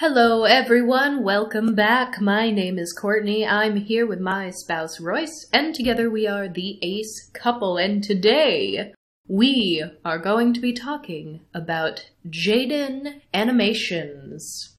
[0.00, 1.24] Hello, everyone.
[1.24, 2.20] Welcome back.
[2.20, 3.44] My name is Courtney.
[3.44, 7.78] I'm here with my spouse, Royce, and together we are the Ace couple.
[7.78, 8.94] And today
[9.26, 14.76] we are going to be talking about Jaiden Animations.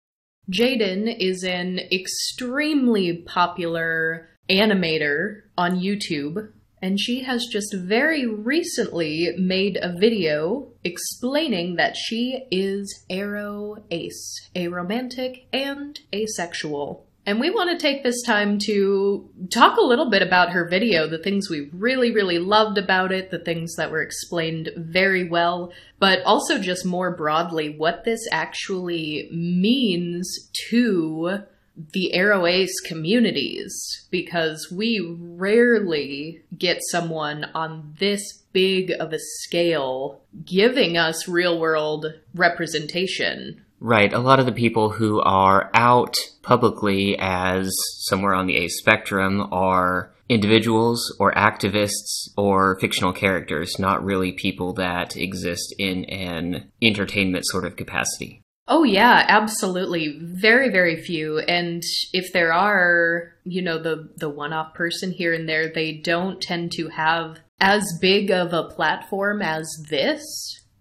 [0.49, 9.77] Jaiden is an extremely popular animator on YouTube and she has just very recently made
[9.81, 17.05] a video explaining that she is aro ace, aromantic and asexual.
[17.25, 21.07] And we want to take this time to talk a little bit about her video,
[21.07, 25.71] the things we really, really loved about it, the things that were explained very well,
[25.99, 31.43] but also just more broadly what this actually means to
[31.93, 40.97] the Ace communities because we rarely get someone on this big of a scale giving
[40.97, 43.63] us real world representation.
[43.79, 44.11] Right.
[44.11, 49.47] A lot of the people who are out publicly as somewhere on the Ace spectrum
[49.53, 57.45] are individuals or activists or fictional characters, not really people that exist in an entertainment
[57.47, 58.41] sort of capacity.
[58.71, 60.19] Oh yeah, absolutely.
[60.21, 61.81] Very very few and
[62.13, 66.71] if there are, you know, the the one-off person here and there, they don't tend
[66.73, 70.23] to have as big of a platform as this.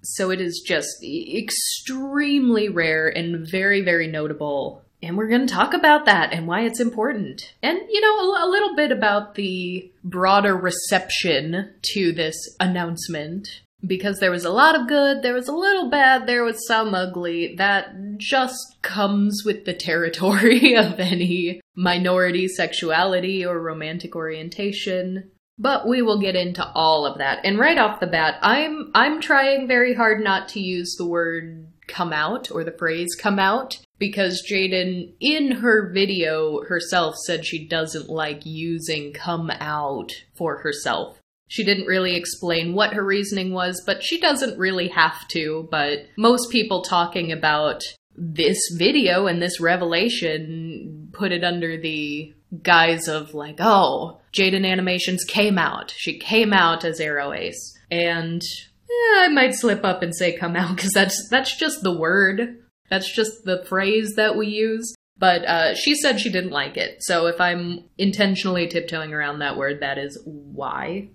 [0.02, 4.84] So it is just extremely rare and very very notable.
[5.02, 7.54] And we're going to talk about that and why it's important.
[7.62, 13.48] And, you know, a, a little bit about the broader reception to this announcement
[13.86, 16.94] because there was a lot of good, there was a little bad, there was some
[16.94, 17.54] ugly.
[17.56, 25.30] That just comes with the territory of any minority sexuality or romantic orientation.
[25.60, 27.40] But we will get into all of that.
[27.44, 31.66] And right off the bat, I'm I'm trying very hard not to use the word
[31.88, 37.66] come out or the phrase come out because Jaiden in her video herself said she
[37.66, 41.17] doesn't like using come out for herself.
[41.48, 45.66] She didn't really explain what her reasoning was, but she doesn't really have to.
[45.70, 47.82] But most people talking about
[48.14, 55.24] this video and this revelation put it under the guise of like, oh, Jaiden Animations
[55.24, 55.94] came out.
[55.96, 57.74] She came out as Aro Ace.
[57.90, 58.42] And
[58.88, 62.58] yeah, I might slip up and say come out because that's that's just the word.
[62.90, 64.94] That's just the phrase that we use.
[65.18, 66.98] But uh, she said she didn't like it.
[67.00, 71.08] So if I'm intentionally tiptoeing around that word, that is why.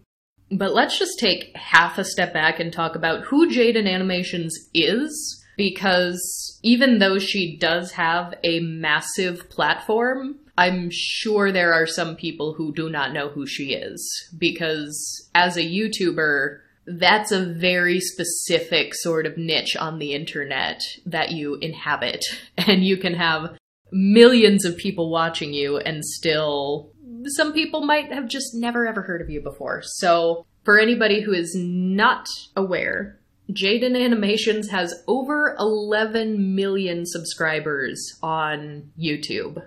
[0.57, 5.43] But let's just take half a step back and talk about who Jaiden Animations is,
[5.57, 12.53] because even though she does have a massive platform, I'm sure there are some people
[12.53, 14.29] who do not know who she is.
[14.37, 21.31] Because as a YouTuber, that's a very specific sort of niche on the internet that
[21.31, 22.23] you inhabit.
[22.57, 23.57] And you can have
[23.91, 26.92] millions of people watching you and still
[27.27, 29.81] some people might have just never ever heard of you before.
[29.83, 33.19] So, for anybody who is not aware,
[33.51, 39.63] Jaiden Animations has over 11 million subscribers on YouTube.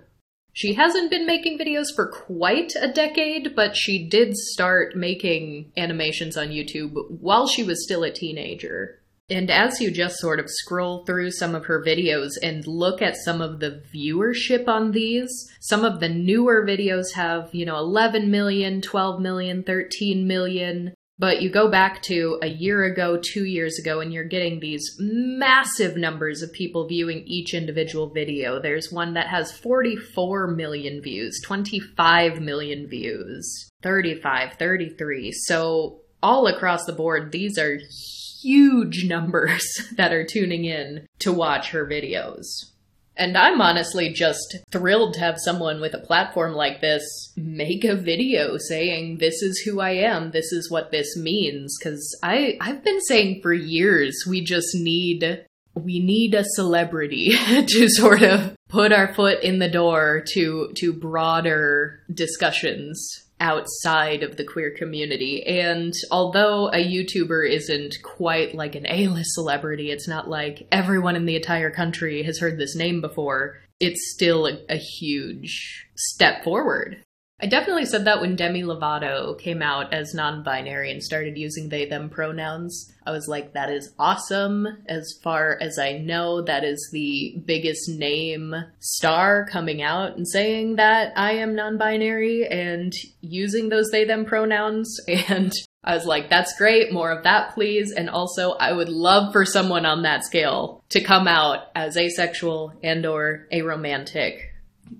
[0.54, 6.38] She hasn't been making videos for quite a decade, but she did start making animations
[6.38, 9.02] on YouTube while she was still a teenager.
[9.28, 13.16] And as you just sort of scroll through some of her videos and look at
[13.16, 18.30] some of the viewership on these, some of the newer videos have, you know, 11
[18.30, 20.94] million, 12 million, 13 million.
[21.18, 24.96] But you go back to a year ago, two years ago, and you're getting these
[25.00, 28.60] massive numbers of people viewing each individual video.
[28.60, 35.32] There's one that has 44 million views, 25 million views, 35, 33.
[35.32, 37.78] So all across the board, these are
[38.46, 42.44] huge numbers that are tuning in to watch her videos.
[43.18, 47.96] And I'm honestly just thrilled to have someone with a platform like this make a
[47.96, 51.74] video saying, this is who I am, this is what this means.
[51.82, 57.88] Cause I, I've been saying for years, we just need, we need a celebrity to
[57.88, 64.44] sort of put our foot in the door to, to broader discussions outside of the
[64.44, 65.44] queer community.
[65.46, 71.26] And although a YouTuber isn't quite like an A-list celebrity, it's not like everyone in
[71.26, 77.02] the entire country has heard this name before, it's still a, a huge step forward.
[77.38, 81.68] I definitely said that when Demi Lovato came out as non binary and started using
[81.68, 82.90] they them pronouns.
[83.04, 84.66] I was like, that is awesome.
[84.88, 90.76] As far as I know, that is the biggest name star coming out and saying
[90.76, 94.98] that I am non binary and using those they them pronouns.
[95.28, 95.52] And
[95.84, 97.92] I was like, that's great, more of that, please.
[97.92, 102.72] And also, I would love for someone on that scale to come out as asexual
[102.82, 104.40] and or aromantic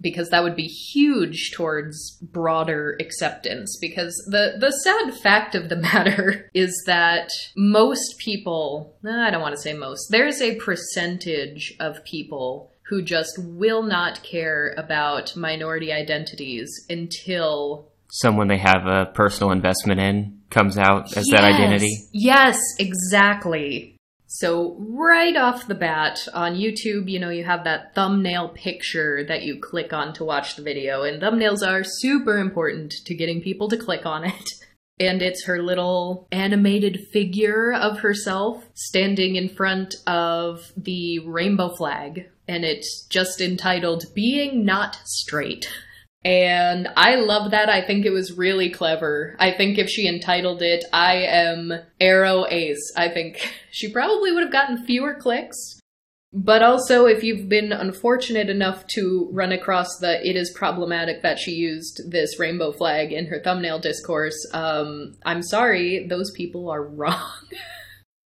[0.00, 5.77] because that would be huge towards broader acceptance because the the sad fact of the
[5.93, 12.05] matter is that most people I don't want to say most there's a percentage of
[12.05, 19.53] people who just will not care about minority identities until someone they have a personal
[19.53, 22.09] investment in comes out as yes, that identity.
[22.12, 23.95] Yes, exactly.
[24.38, 29.44] So, right off the bat on YouTube, you know, you have that thumbnail picture that
[29.44, 33.71] you click on to watch the video, and thumbnails are super important to getting people
[33.71, 34.50] to click on it.
[34.99, 42.31] And it's her little animated figure of herself standing in front of the rainbow flag,
[42.49, 45.69] and it's just entitled Being Not Straight.
[46.26, 47.69] And I love that.
[47.69, 49.37] I think it was really clever.
[49.38, 54.43] I think if she entitled it, I am Aro Ace, I think she probably would
[54.43, 55.81] have gotten fewer clicks.
[56.32, 61.38] But also, if you've been unfortunate enough to run across the it is problematic that
[61.38, 66.82] she used this rainbow flag in her thumbnail discourse, um, I'm sorry, those people are
[66.88, 67.31] wrong.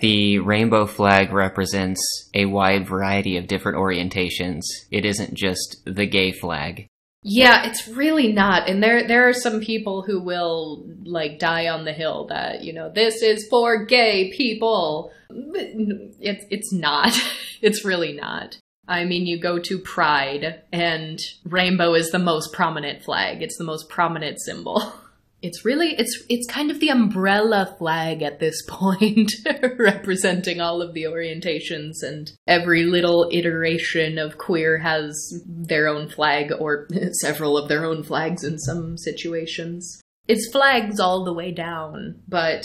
[0.01, 4.63] The rainbow flag represents a wide variety of different orientations.
[4.91, 6.89] It isn't just the gay flag.
[7.27, 8.69] Yeah, it's really not.
[8.69, 12.71] And there there are some people who will like die on the hill that, you
[12.71, 15.11] know, this is for gay people.
[15.31, 17.19] It's it's not.
[17.63, 18.59] it's really not.
[18.87, 23.41] I mean, you go to Pride and rainbow is the most prominent flag.
[23.41, 24.93] It's the most prominent symbol.
[25.45, 29.31] It's really it's it's kind of the umbrella flag at this point,
[29.77, 35.15] representing all of the orientations and every little iteration of queer has
[35.45, 36.87] their own flag or
[37.21, 40.01] several of their own flags in some situations.
[40.27, 42.63] It's flags all the way down, but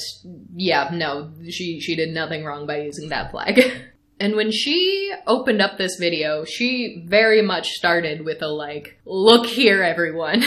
[0.54, 3.60] yeah, no, she she did nothing wrong by using that flag.
[4.22, 9.46] And when she opened up this video, she very much started with a like, look
[9.46, 10.44] here, everyone.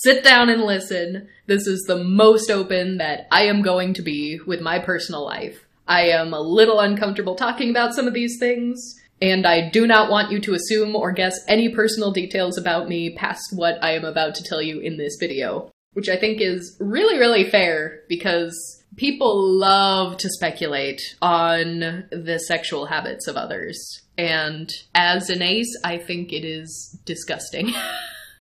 [0.00, 1.28] Sit down and listen.
[1.46, 5.64] This is the most open that I am going to be with my personal life.
[5.88, 10.10] I am a little uncomfortable talking about some of these things, and I do not
[10.10, 14.04] want you to assume or guess any personal details about me past what I am
[14.04, 15.70] about to tell you in this video.
[15.94, 22.86] Which I think is really, really fair because people love to speculate on the sexual
[22.86, 24.02] habits of others.
[24.16, 27.72] And as an ace, I think it is disgusting.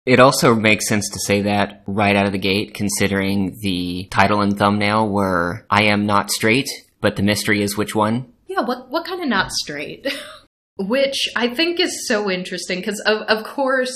[0.06, 4.42] It also makes sense to say that right out of the gate, considering the title
[4.42, 6.70] and thumbnail were I am not straight,
[7.02, 8.32] but the mystery is which one.
[8.48, 10.08] Yeah, what what kind of not straight?
[10.78, 13.94] which I think is so interesting because of of course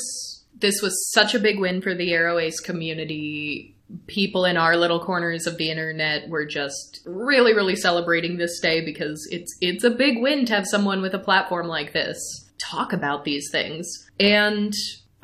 [0.63, 3.75] this was such a big win for the Ace community.
[4.07, 8.83] People in our little corners of the internet were just really, really celebrating this day
[8.83, 12.17] because it's it's a big win to have someone with a platform like this
[12.59, 14.09] talk about these things.
[14.19, 14.73] And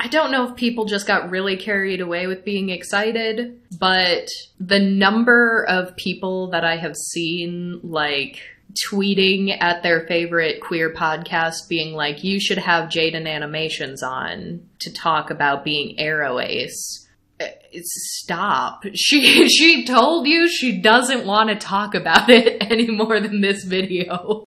[0.01, 4.79] I don't know if people just got really carried away with being excited, but the
[4.79, 8.39] number of people that I have seen like
[8.89, 14.93] tweeting at their favorite queer podcast being like, you should have Jaiden Animations on to
[14.93, 17.05] talk about being Aro Ace.
[17.41, 17.47] Uh,
[17.81, 18.85] stop.
[18.95, 23.65] She she told you she doesn't want to talk about it any more than this
[23.65, 24.45] video.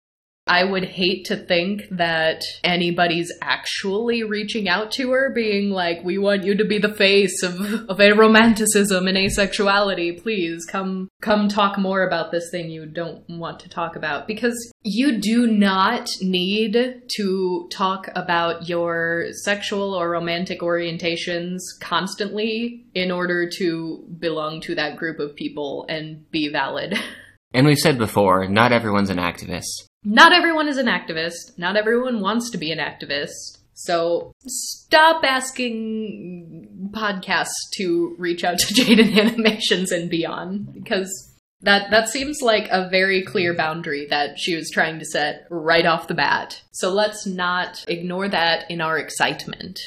[0.52, 6.18] I would hate to think that anybody's actually reaching out to her, being like, "We
[6.18, 10.22] want you to be the face of of aromanticism and asexuality.
[10.22, 14.58] Please come come talk more about this thing you don't want to talk about." Because
[14.82, 23.48] you do not need to talk about your sexual or romantic orientations constantly in order
[23.58, 26.98] to belong to that group of people and be valid.
[27.54, 29.91] And we've said before, not everyone's an activist.
[30.04, 31.56] Not everyone is an activist.
[31.56, 33.58] Not everyone wants to be an activist.
[33.74, 41.32] So stop asking podcasts to reach out to Jaiden Animations and beyond because
[41.62, 45.86] that that seems like a very clear boundary that she was trying to set right
[45.86, 46.62] off the bat.
[46.72, 49.78] So let's not ignore that in our excitement.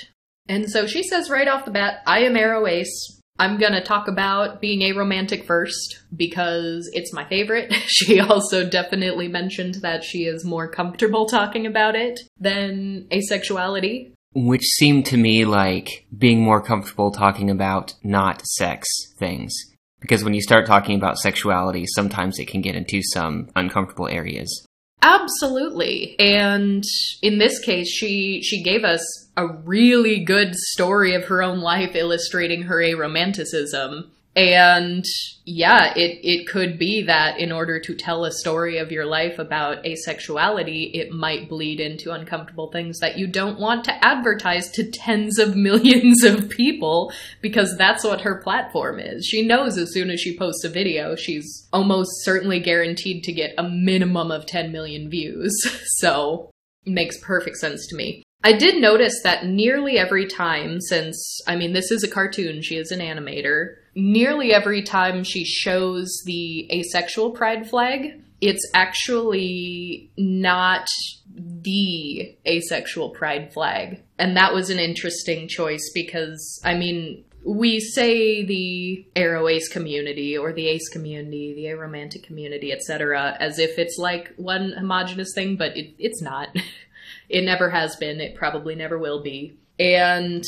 [0.48, 3.22] And so she says right off the bat, I am Aro Ace.
[3.38, 7.74] I'm gonna talk about being aromantic first because it's my favorite.
[7.88, 14.12] She also definitely mentioned that she is more comfortable talking about it than asexuality.
[14.34, 18.88] Which seemed to me like being more comfortable talking about not sex
[19.18, 19.54] things.
[20.02, 24.66] Because when you start talking about sexuality, sometimes it can get into some uncomfortable areas.
[25.02, 26.20] Absolutely.
[26.20, 26.84] And
[27.22, 31.96] in this case, she she gave us a really good story of her own life
[31.96, 34.10] illustrating her aromanticism.
[34.38, 35.06] And
[35.46, 39.40] yeah, it, it could be that in order to tell a story of your life
[39.40, 44.92] about asexuality, it might bleed into uncomfortable things that you don't want to advertise to
[44.92, 49.26] tens of millions of people because that's what her platform is.
[49.26, 53.56] She knows as soon as she posts a video, she's almost certainly guaranteed to get
[53.58, 55.54] a minimum of 10 million views.
[55.98, 56.52] So,
[56.86, 58.24] makes perfect sense to me.
[58.46, 62.78] I did notice that nearly every time, since, I mean, this is a cartoon, she
[62.78, 70.88] is an animator, nearly every time she shows the asexual pride flag, it's actually not
[71.34, 74.04] the asexual pride flag.
[74.20, 80.38] And that was an interesting choice because, I mean, we say the aro ace community
[80.38, 85.56] or the ace community, the aromantic community, etc., as if it's like one homogenous thing,
[85.56, 86.50] but it, it's not.
[87.30, 88.20] it never has been.
[88.20, 89.58] It probably never will be.
[89.80, 90.44] And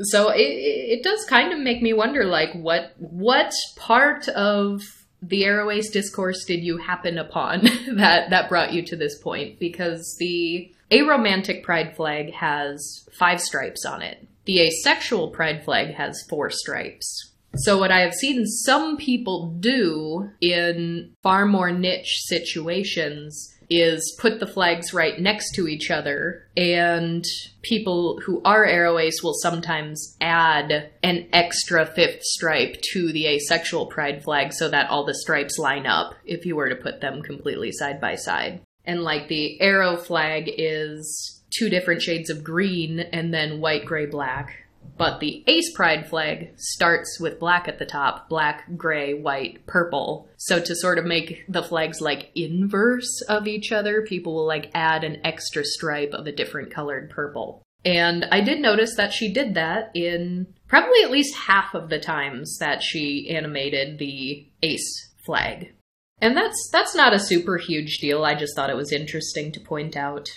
[0.00, 4.82] so it, it does kind of make me wonder, like, what what part of
[5.22, 7.62] the aro discourse did you happen upon
[7.94, 9.58] that that brought you to this point?
[9.58, 14.26] Because the aromantic pride flag has five stripes on it.
[14.44, 17.32] The asexual pride flag has four stripes.
[17.56, 24.40] So, what I have seen some people do in far more niche situations is put
[24.40, 27.24] the flags right next to each other, and
[27.62, 33.86] people who are aro ace will sometimes add an extra fifth stripe to the asexual
[33.86, 37.22] pride flag so that all the stripes line up if you were to put them
[37.22, 38.60] completely side by side.
[38.84, 44.06] And like the aro flag is two different shades of green and then white, gray,
[44.06, 44.63] black
[44.96, 50.28] but the Ace Pride flag starts with black at the top black, gray, white, purple.
[50.36, 54.70] So to sort of make the flags like inverse of each other, people will like
[54.74, 57.62] add an extra stripe of a different colored purple.
[57.84, 62.00] And I did notice that she did that in probably at least half of the
[62.00, 65.72] times that she animated the Ace flag.
[66.20, 68.24] And that's that's not a super huge deal.
[68.24, 70.30] I just thought it was interesting to point out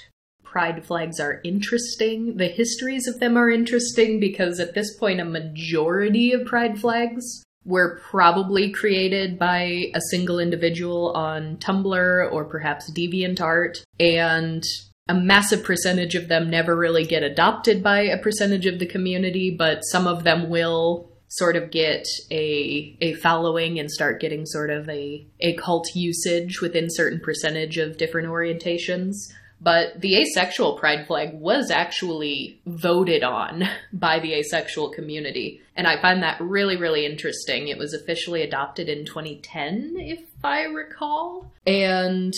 [0.49, 2.37] pride flags are interesting.
[2.37, 7.43] The histories of them are interesting because at this point, a majority of pride flags
[7.65, 14.63] were probably created by a single individual on Tumblr or perhaps DeviantArt, and
[15.09, 19.53] a massive percentage of them never really get adopted by a percentage of the community,
[19.57, 24.69] but some of them will sort of get a a following and start getting sort
[24.69, 29.15] of a a cult usage within certain percentage of different orientations.
[29.59, 35.61] But the asexual pride flag was actually voted on by the asexual community.
[35.75, 37.67] And I find that really, really interesting.
[37.67, 41.51] It was officially adopted in 2010, if I recall.
[41.65, 42.33] And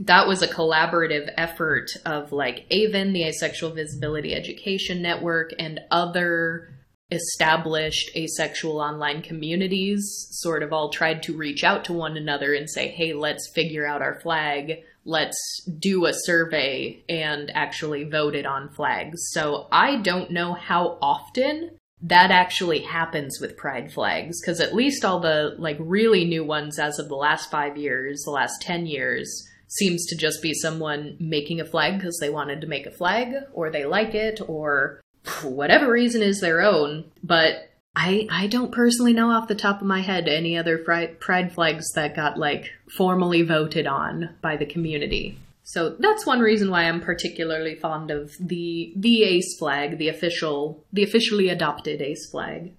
[0.00, 6.68] that was a collaborative effort of like AVEN, the Asexual Visibility Education Network, and other
[7.10, 12.68] established asexual online communities sort of all tried to reach out to one another and
[12.68, 18.46] say, hey, let's figure out our flag let's do a survey and actually vote it
[18.46, 19.30] on flags.
[19.30, 21.70] So I don't know how often
[22.02, 26.78] that actually happens with pride flags because at least all the like really new ones
[26.78, 31.16] as of the last 5 years, the last 10 years seems to just be someone
[31.18, 35.00] making a flag because they wanted to make a flag or they like it or
[35.42, 39.86] whatever reason is their own, but I I don't personally know off the top of
[39.86, 45.38] my head any other pride flags that got like formally voted on by the community.
[45.62, 50.84] So that's one reason why I'm particularly fond of the the ace flag, the official
[50.92, 52.72] the officially adopted ace flag.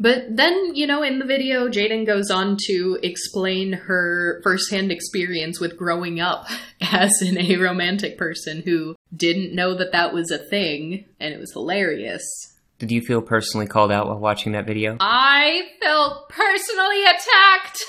[0.00, 5.60] But then, you know, in the video, Jaiden goes on to explain her firsthand experience
[5.60, 6.46] with growing up
[6.80, 11.52] as an aromantic person who didn't know that that was a thing, and it was
[11.52, 12.53] hilarious.
[12.78, 14.96] Did you feel personally called out while watching that video?
[15.00, 17.84] I felt personally attacked.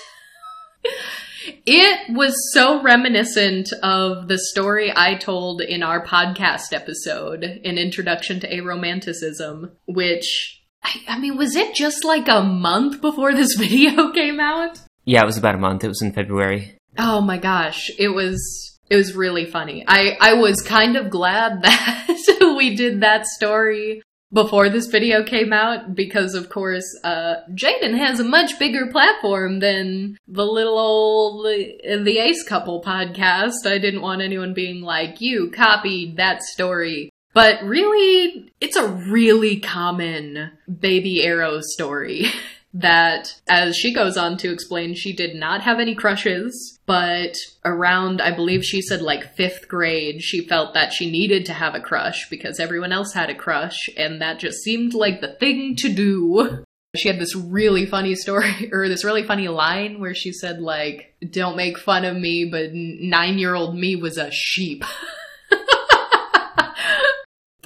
[1.66, 8.40] it was so reminiscent of the story I told in our podcast episode, An Introduction
[8.42, 14.12] to Aromanticism, which, I, I mean, was it just like a month before this video
[14.12, 14.80] came out?
[15.04, 15.84] Yeah, it was about a month.
[15.84, 16.78] It was in February.
[16.98, 17.90] Oh my gosh.
[17.98, 19.84] It was it was really funny.
[19.88, 25.54] I, I was kind of glad that we did that story before this video came
[25.54, 31.46] out because of course uh Jaiden has a much bigger platform than the little old
[31.46, 33.66] the Ace Couple podcast.
[33.66, 37.12] I didn't want anyone being like, you copied that story.
[37.34, 42.28] But really, it's a really common baby aro story.
[42.76, 48.22] that, as she goes on to explain, she did not have any crushes, but around,
[48.22, 51.80] I believe she said like fifth grade, she felt that she needed to have a
[51.80, 55.94] crush because everyone else had a crush, and that just seemed like the thing to
[55.94, 56.66] do.
[56.98, 61.16] She had this really funny story, or this really funny line where she said, like,
[61.30, 64.84] don't make fun of me, but nine year old me was a sheep.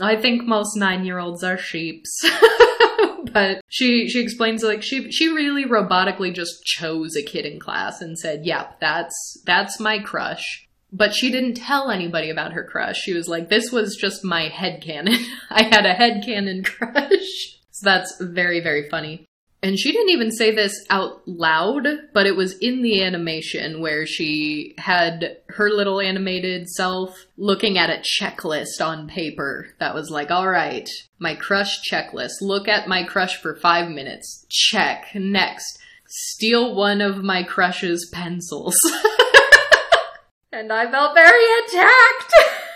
[0.01, 2.23] I think most nine year olds are sheeps.
[3.33, 8.01] but she she explains like she she really robotically just chose a kid in class
[8.01, 12.97] and said, "Yep, that's that's my crush." But she didn't tell anybody about her crush.
[12.97, 15.15] She was like, "This was just my head canon.
[15.49, 19.28] I had a head canon crush." So that's very very funny.
[19.61, 24.05] And she didn't even say this out loud, but it was in the animation where
[24.05, 30.31] she had her little animated self looking at a checklist on paper that was like,
[30.31, 30.89] all right,
[31.19, 32.41] my crush checklist.
[32.41, 34.45] Look at my crush for five minutes.
[34.49, 35.07] Check.
[35.13, 35.77] Next.
[36.07, 38.75] Steal one of my crush's pencils.
[40.53, 42.33] and I felt very attacked.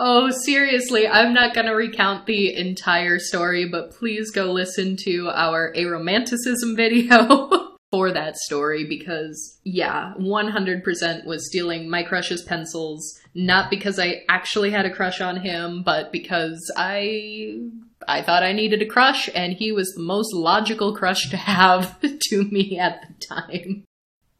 [0.00, 5.72] Oh, seriously, I'm not gonna recount the entire story, but please go listen to our
[5.76, 7.50] aromanticism video
[7.90, 14.70] for that story because, yeah, 100% was stealing my crush's pencils, not because I actually
[14.70, 17.58] had a crush on him, but because I
[18.06, 22.00] I thought I needed a crush, and he was the most logical crush to have
[22.28, 23.84] to me at the time.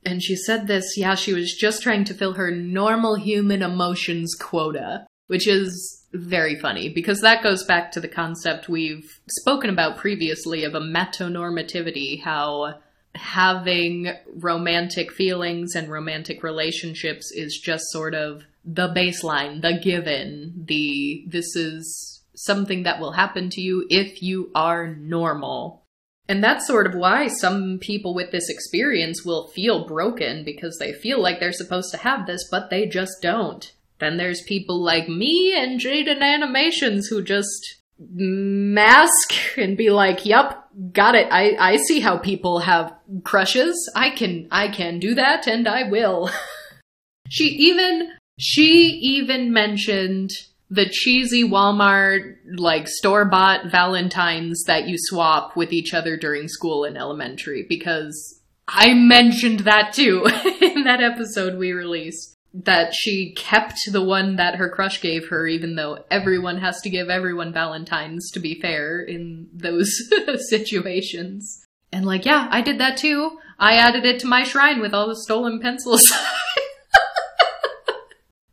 [0.07, 4.37] And she said this, yeah, she was just trying to fill her normal human emotions
[4.39, 9.99] quota which is very funny because that goes back to the concept we've spoken about
[9.99, 12.75] previously of amatonormativity, how
[13.15, 21.25] having romantic feelings and romantic relationships is just sort of the baseline, the given, the
[21.27, 25.85] this is something that will happen to you if you are normal.
[26.29, 30.93] And that's sort of why some people with this experience will feel broken because they
[30.93, 33.73] feel like they're supposed to have this, but they just don't.
[33.99, 40.93] Then there's people like me and Jaiden Animations who just mask and be like, "Yep,
[40.93, 41.29] got it.
[41.31, 43.91] I I see how people have crushes.
[43.95, 46.31] I can I can do that and I will."
[47.29, 50.31] she even she even mentioned
[50.71, 56.97] the cheesy Walmart like store-bought valentines that you swap with each other during school in
[56.97, 60.27] elementary because I mentioned that too
[60.61, 65.47] in that episode we released that she kept the one that her crush gave her,
[65.47, 69.91] even though everyone has to give everyone Valentine's to be fair in those
[70.49, 71.65] situations.
[71.93, 73.39] And like, yeah, I did that too.
[73.59, 76.11] I added it to my shrine with all the stolen pencils.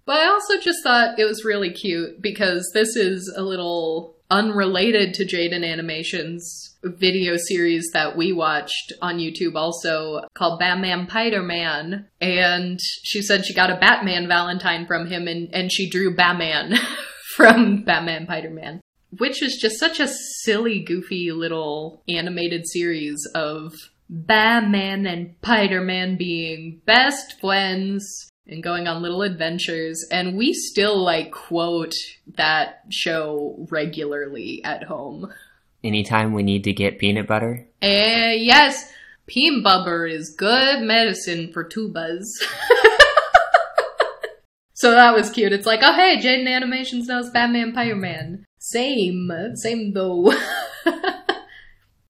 [0.06, 5.14] but I also just thought it was really cute because this is a little unrelated
[5.16, 12.08] to Jaiden Animations video series that we watched on YouTube also called Batman Spider Man.
[12.22, 16.76] And she said she got a Batman Valentine from him and, and she drew Batman
[17.36, 18.82] from Batman Spider Man.
[19.18, 20.08] Which is just such a
[20.44, 23.74] silly, goofy little animated series of
[24.10, 30.06] Batman and Spider Man being best friends and going on little adventures.
[30.12, 31.94] And we still like quote
[32.36, 35.34] that show regularly at home.
[35.86, 37.68] Anytime we need to get peanut butter?
[37.80, 38.92] Eh, yes.
[39.28, 42.26] Peanut butter is good medicine for tubas.
[44.74, 45.54] so that was cute.
[45.54, 48.46] It's like, oh hey, Jaiden Animations knows Batman Spider Man.
[48.58, 49.30] Same.
[49.54, 50.34] Same though.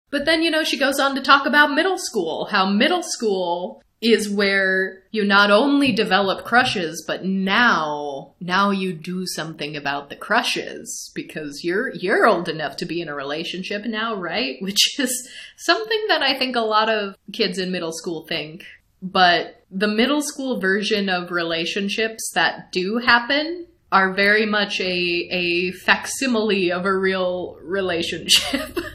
[0.09, 2.45] but then, you know, she goes on to talk about middle school.
[2.45, 9.25] How middle school is where you not only develop crushes, but now, now you do
[9.27, 14.15] something about the crushes because you're, you're old enough to be in a relationship now,
[14.15, 14.55] right?
[14.61, 18.63] Which is something that I think a lot of kids in middle school think.
[19.01, 25.71] But the middle school version of relationships that do happen are very much a, a
[25.71, 28.77] facsimile of a real relationship.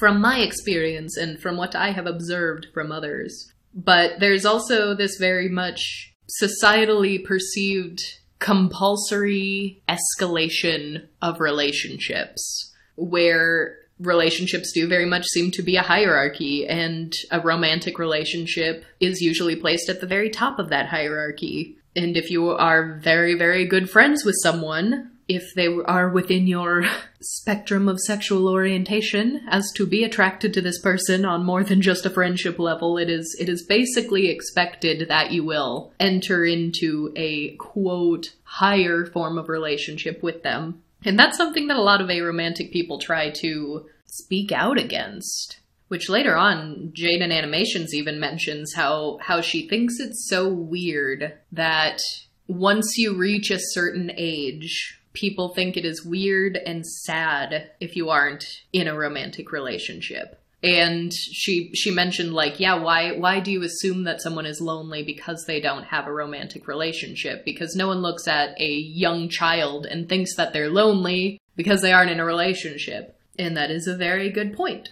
[0.00, 3.52] from my experience and from what I have observed from others.
[3.74, 8.00] But there's also this very much societally perceived
[8.38, 17.12] compulsory escalation of relationships where relationships do very much seem to be a hierarchy and
[17.30, 21.76] a romantic relationship is usually placed at the very top of that hierarchy.
[21.94, 26.84] And if you are very, very good friends with someone, if they are within your
[27.20, 32.04] spectrum of sexual orientation as to be attracted to this person on more than just
[32.04, 37.54] a friendship level it is it is basically expected that you will enter into a
[37.56, 40.82] quote higher form of relationship with them.
[41.04, 46.08] And that's something that a lot of aromantic people try to speak out against which
[46.08, 52.00] later on Jade Jaiden Animations even mentions how how she thinks it's so weird that
[52.48, 58.10] once you reach a certain age people think it is weird and sad if you
[58.10, 60.36] aren't in a romantic relationship.
[60.62, 65.02] and she she mentioned like yeah why why do you assume that someone is lonely
[65.02, 67.44] because they don't have a romantic relationship?
[67.44, 71.92] Because no one looks at a young child and thinks that they're lonely because they
[71.92, 73.18] aren't in a relationship.
[73.38, 74.88] And that is a very good point.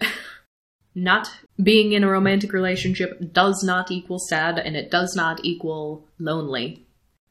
[0.95, 1.29] Not
[1.61, 6.83] being in a romantic relationship does not equal sad and it does not equal lonely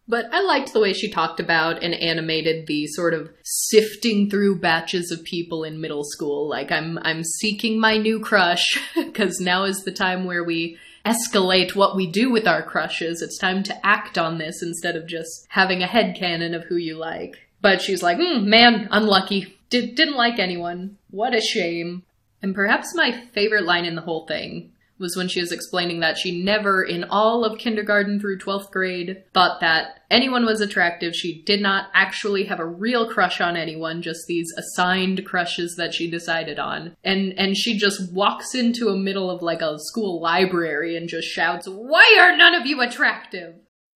[0.08, 4.60] but I liked the way she talked about and animated the sort of sifting through
[4.60, 6.48] batches of people in middle school.
[6.48, 11.74] Like I'm I'm seeking my new crush because now is the time where we escalate
[11.74, 13.20] what we do with our crushes.
[13.20, 16.76] It's time to act on this instead of just having a head canon of who
[16.76, 17.36] you like.
[17.60, 19.56] But she's like, mm, man, unlucky.
[19.70, 20.96] Did, didn't like anyone.
[21.10, 22.04] What a shame.
[22.40, 26.18] And perhaps my favorite line in the whole thing was when she was explaining that
[26.18, 31.14] she never, in all of kindergarten through 12th grade, thought that anyone was attractive.
[31.14, 35.94] She did not actually have a real crush on anyone, just these assigned crushes that
[35.94, 36.96] she decided on.
[37.04, 41.28] And, and she just walks into a middle of like a school library and just
[41.28, 43.54] shouts, Why are none of you attractive?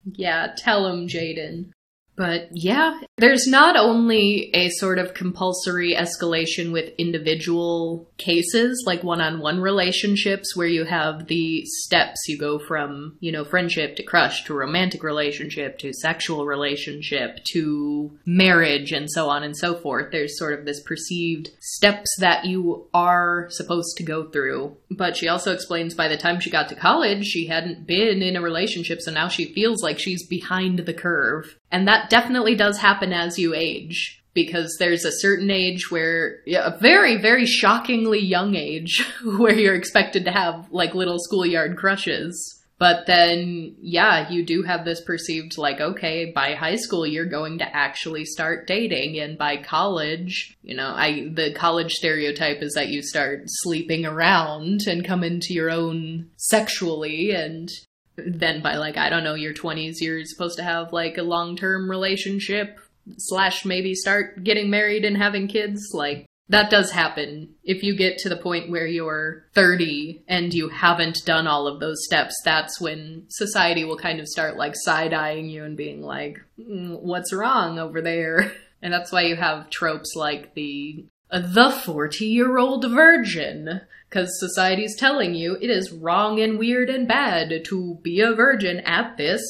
[0.05, 1.71] Yeah, tell him, Jaiden.
[2.19, 9.21] But yeah, there's not only a sort of compulsory escalation with individual cases, like one
[9.21, 14.03] on one relationships, where you have the steps you go from, you know, friendship to
[14.03, 20.12] crush to romantic relationship to sexual relationship to marriage and so on and so forth.
[20.12, 24.77] There's sort of this perceived steps that you are supposed to go through.
[24.91, 28.36] But she also explains by the time she got to college, she hadn't been in
[28.36, 31.58] a relationship, so now she feels like she's behind the curve.
[31.71, 36.78] And that definitely does happen as you age because there's a certain age where a
[36.80, 42.56] very very shockingly young age where you're expected to have like little schoolyard crushes.
[42.78, 47.58] But then yeah you do have this perceived like okay by high school you're going
[47.60, 49.20] to actually start dating.
[49.20, 54.82] And by college you know i the college stereotype is that you start sleeping around
[54.88, 57.32] and come into your own sexually.
[57.32, 57.70] And
[58.15, 61.89] then by like I don't know your 20s you're supposed to have like a long-term
[61.89, 62.80] relationship
[63.17, 67.54] slash maybe start getting married and having kids like that does happen.
[67.63, 71.80] If you get to the point where you're 30 and you haven't done all of
[71.80, 76.39] those steps that's when society will kind of start like side-eyeing you and being like
[76.60, 78.52] mm, what's wrong over there?
[78.82, 84.95] And that's why you have tropes like the the 40 year old virgin because society's
[84.98, 89.41] telling you it is wrong and weird and bad to be a virgin at this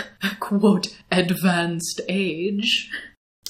[0.40, 2.90] quote advanced age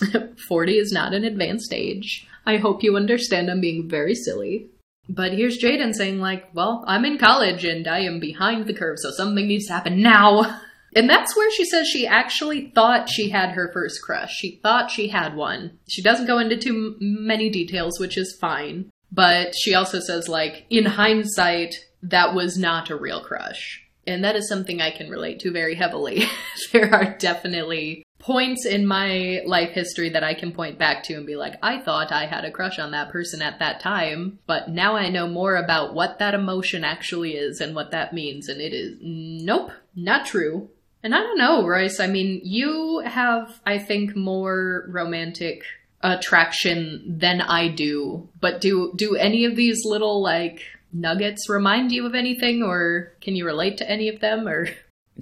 [0.48, 4.68] 40 is not an advanced age i hope you understand i'm being very silly
[5.09, 8.98] but here's jaiden saying like well i'm in college and i am behind the curve
[8.98, 10.61] so something needs to happen now
[10.94, 14.35] And that's where she says she actually thought she had her first crush.
[14.35, 15.78] She thought she had one.
[15.88, 18.90] She doesn't go into too many details, which is fine.
[19.11, 23.82] But she also says, like, in hindsight, that was not a real crush.
[24.06, 26.24] And that is something I can relate to very heavily.
[26.72, 31.26] there are definitely points in my life history that I can point back to and
[31.26, 34.70] be like, I thought I had a crush on that person at that time, but
[34.70, 38.60] now I know more about what that emotion actually is and what that means, and
[38.60, 40.70] it is nope, not true.
[41.02, 41.98] And I don't know, Royce.
[41.98, 45.64] I mean, you have, I think, more romantic
[46.00, 48.28] attraction than I do.
[48.40, 50.62] But do do any of these little like
[50.92, 54.68] nuggets remind you of anything, or can you relate to any of them, or?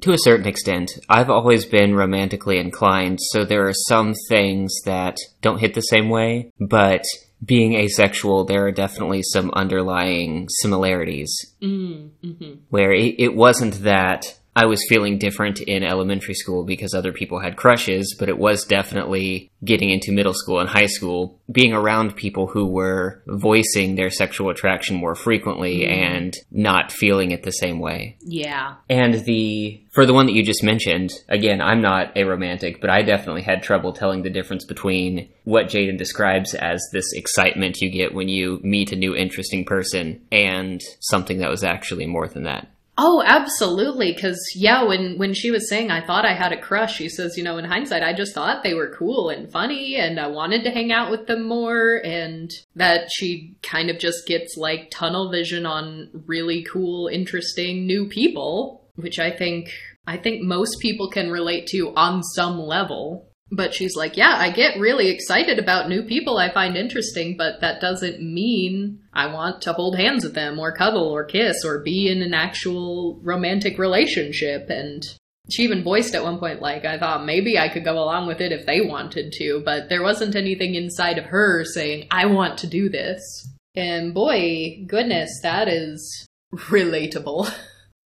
[0.02, 5.16] To a certain extent, I've always been romantically inclined, so there are some things that
[5.42, 7.04] don't hit the same way, but
[7.44, 11.34] being asexual, there are definitely some underlying similarities.
[11.60, 12.52] Mm, mm-hmm.
[12.68, 17.38] Where it, it wasn't that I was feeling different in elementary school because other people
[17.38, 22.16] had crushes, but it was definitely getting into middle school and high school, being around
[22.16, 25.90] people who were voicing their sexual attraction more frequently mm.
[25.90, 28.16] and not feeling it the same way.
[28.20, 28.76] Yeah.
[28.88, 32.90] And the for the one that you just mentioned, again, I'm not a romantic, but
[32.90, 37.90] I definitely had trouble telling the difference between what Jaiden describes as this excitement you
[37.90, 42.44] get when you meet a new interesting person and something that was actually more than
[42.44, 42.68] that.
[42.98, 44.12] Oh, absolutely.
[44.12, 47.36] Because yeah, when when she was saying I thought I had a crush, she says,
[47.36, 50.64] you know, in hindsight, I just thought they were cool and funny, and I wanted
[50.64, 55.30] to hang out with them more, and that she kind of just gets like tunnel
[55.30, 59.72] vision on really cool, interesting new people, which I think
[60.06, 63.29] I think most people can relate to on some level.
[63.52, 67.60] But she's like, yeah, I get really excited about new people I find interesting, but
[67.60, 71.82] that doesn't mean I want to hold hands with them or cuddle or kiss or
[71.82, 74.70] be in an actual romantic relationship.
[74.70, 75.02] And
[75.50, 78.40] she even voiced at one point, like, I thought maybe I could go along with
[78.40, 82.58] it if they wanted to, but there wasn't anything inside of her saying, I want
[82.58, 83.48] to do this.
[83.74, 87.52] And boy, goodness, that is relatable.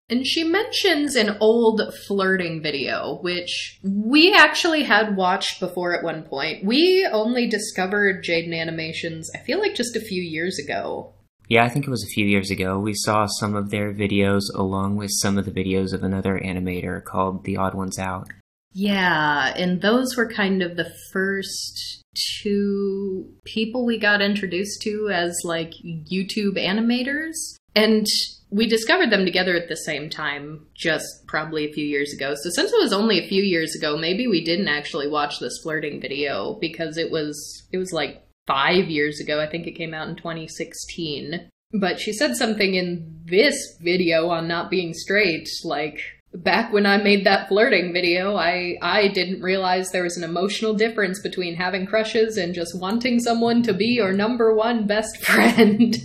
[0.10, 6.24] And she mentions an old flirting video, which we actually had watched before at one
[6.24, 6.64] point.
[6.64, 11.14] We only discovered Jaiden Animations, I feel like just a few years ago.
[11.50, 12.80] Yeah, I think it was a few years ago.
[12.80, 17.04] We saw some of their videos along with some of the videos of another animator
[17.04, 18.28] called The Odd Ones Out.
[18.74, 22.04] Yeah, and those were kind of the first
[22.42, 27.56] two people we got introduced to as like YouTube animators.
[27.76, 28.06] And
[28.50, 32.34] we discovered them together at the same time, just probably a few years ago.
[32.42, 35.60] So since it was only a few years ago, maybe we didn't actually watch this
[35.62, 39.42] flirting video because it was it was like five years ago.
[39.42, 41.50] I think it came out in 2016.
[41.74, 46.00] But she said something in this video on not being straight, like
[46.34, 50.74] back when I made that flirting video, I I didn't realize there was an emotional
[50.74, 55.96] difference between having crushes and just wanting someone to be your number one best friend.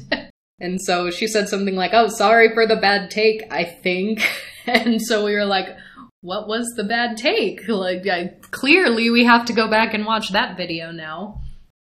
[0.62, 4.22] And so she said something like, Oh, sorry for the bad take, I think.
[4.64, 5.66] And so we were like,
[6.20, 7.62] What was the bad take?
[7.68, 11.40] Like, I, clearly we have to go back and watch that video now.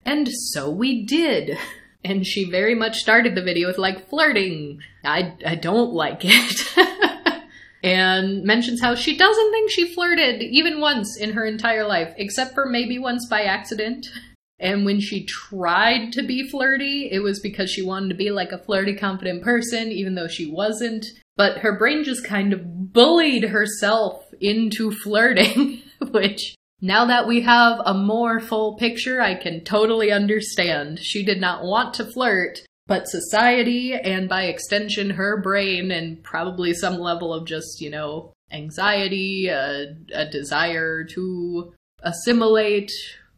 [0.06, 1.58] And so we did.
[2.04, 4.78] And she very much started the video with like flirting.
[5.04, 7.42] I, I don't like it.
[7.82, 12.54] and mentions how she doesn't think she flirted even once in her entire life, except
[12.54, 14.06] for maybe once by accident.
[14.60, 18.50] And when she tried to be flirty, it was because she wanted to be like
[18.50, 21.06] a flirty, confident person, even though she wasn't.
[21.36, 27.80] But her brain just kind of bullied herself into flirting, which now that we have
[27.84, 30.98] a more full picture, I can totally understand.
[31.00, 36.74] She did not want to flirt, but society, and by extension, her brain, and probably
[36.74, 42.90] some level of just, you know, anxiety, a, a desire to assimilate,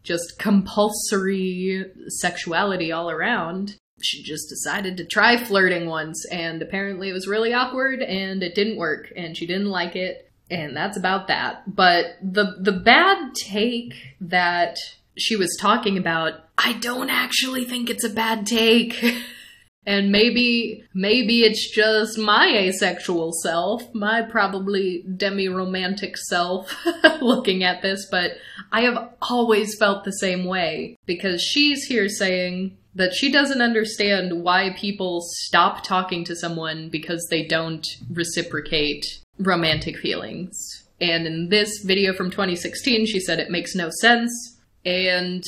[0.02, 3.76] just compulsory sexuality all around.
[4.02, 8.54] She just decided to try flirting once, and apparently it was really awkward and it
[8.54, 11.74] didn't work, and she didn't like it, and that's about that.
[11.74, 14.76] But the the bad take that
[15.18, 19.04] she was talking about, I don't actually think it's a bad take.
[19.86, 26.74] And maybe, maybe it's just my asexual self, my probably demi-romantic self
[27.22, 28.32] looking at this, but
[28.72, 34.42] I have always felt the same way because she's here saying that she doesn't understand
[34.42, 39.04] why people stop talking to someone because they don't reciprocate
[39.38, 40.84] romantic feelings.
[41.00, 44.58] And in this video from 2016, she said it makes no sense.
[44.84, 45.42] And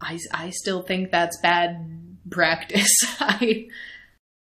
[0.00, 2.90] I, I still think that's bad practice.
[3.20, 3.66] I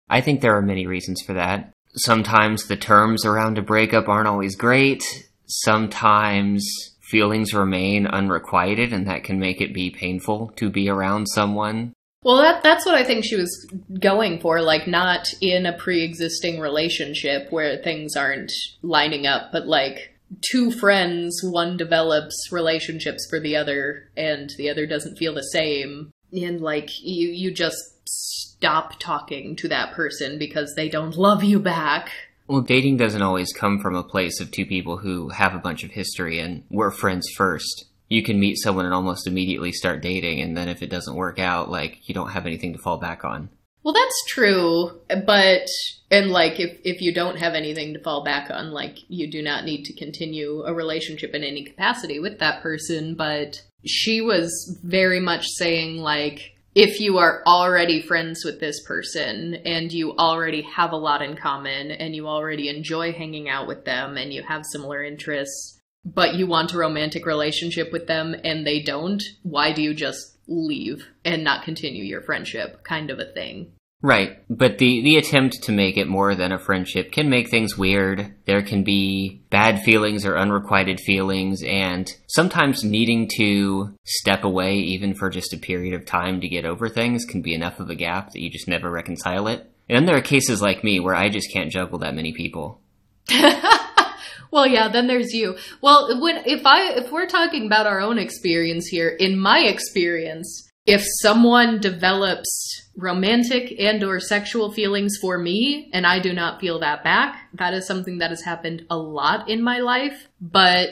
[0.09, 1.73] I think there are many reasons for that.
[1.95, 5.03] Sometimes the terms around a breakup aren't always great.
[5.47, 6.65] Sometimes
[7.01, 11.93] feelings remain unrequited and that can make it be painful to be around someone.
[12.23, 16.59] Well, that that's what I think she was going for, like not in a pre-existing
[16.59, 20.17] relationship where things aren't lining up, but like
[20.51, 26.09] two friends, one develops relationships for the other and the other doesn't feel the same
[26.43, 31.59] and like you you just stop talking to that person because they don't love you
[31.59, 32.11] back.
[32.47, 35.83] Well, dating doesn't always come from a place of two people who have a bunch
[35.83, 37.85] of history and were friends first.
[38.07, 41.39] You can meet someone and almost immediately start dating, and then if it doesn't work
[41.39, 43.49] out, like, you don't have anything to fall back on.
[43.83, 45.67] Well, that's true, but,
[46.11, 49.41] and like, if, if you don't have anything to fall back on, like, you do
[49.41, 54.79] not need to continue a relationship in any capacity with that person, but she was
[54.83, 60.61] very much saying like if you are already friends with this person and you already
[60.61, 64.43] have a lot in common and you already enjoy hanging out with them and you
[64.43, 69.71] have similar interests but you want a romantic relationship with them and they don't why
[69.71, 72.83] do you just leave and not continue your friendship?
[72.83, 76.59] Kind of a thing Right, but the, the attempt to make it more than a
[76.59, 78.35] friendship can make things weird.
[78.45, 85.15] There can be bad feelings or unrequited feelings, and sometimes needing to step away, even
[85.15, 87.95] for just a period of time to get over things, can be enough of a
[87.95, 89.71] gap that you just never reconcile it.
[89.89, 92.81] And then there are cases like me where I just can't juggle that many people.
[94.51, 95.57] well, yeah, then there's you.
[95.81, 100.69] Well, when if I if we're talking about our own experience here, in my experience,
[100.85, 106.79] if someone develops romantic and or sexual feelings for me and I do not feel
[106.79, 107.49] that back.
[107.53, 110.89] That is something that has happened a lot in my life, but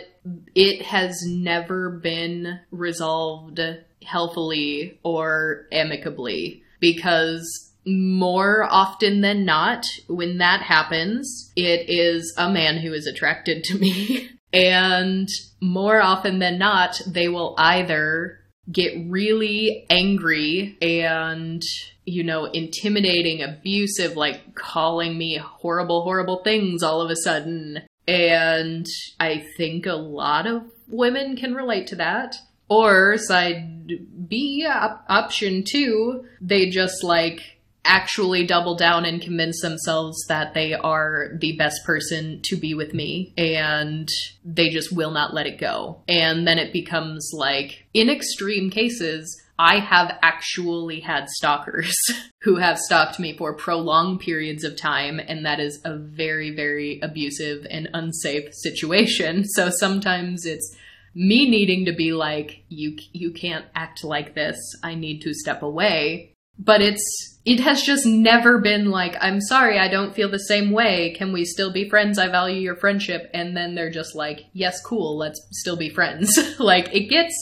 [0.55, 3.59] it has never been resolved
[4.03, 12.77] healthily or amicably because more often than not, when that happens, it is a man
[12.77, 14.29] who is attracted to me.
[14.53, 15.27] and
[15.61, 18.39] more often than not, they will either
[18.71, 21.61] get really angry and
[22.05, 27.81] you know intimidating abusive like calling me horrible horrible things all of a sudden.
[28.07, 28.85] And
[29.19, 32.35] i think a lot of women can relate to that.
[32.69, 37.52] Or side b op- option 2 they just like
[37.85, 42.93] actually double down and convince themselves that they are the best person to be with
[42.93, 44.07] me and
[44.45, 46.01] they just will not let it go.
[46.07, 51.95] And then it becomes like, in extreme cases, I have actually had stalkers
[52.41, 56.99] who have stalked me for prolonged periods of time, and that is a very, very
[57.01, 59.43] abusive and unsafe situation.
[59.53, 60.75] So sometimes it's
[61.13, 64.57] me needing to be like, you, you can't act like this.
[64.83, 69.77] I need to step away but it's it has just never been like i'm sorry
[69.77, 73.29] i don't feel the same way can we still be friends i value your friendship
[73.33, 77.35] and then they're just like yes cool let's still be friends like it gets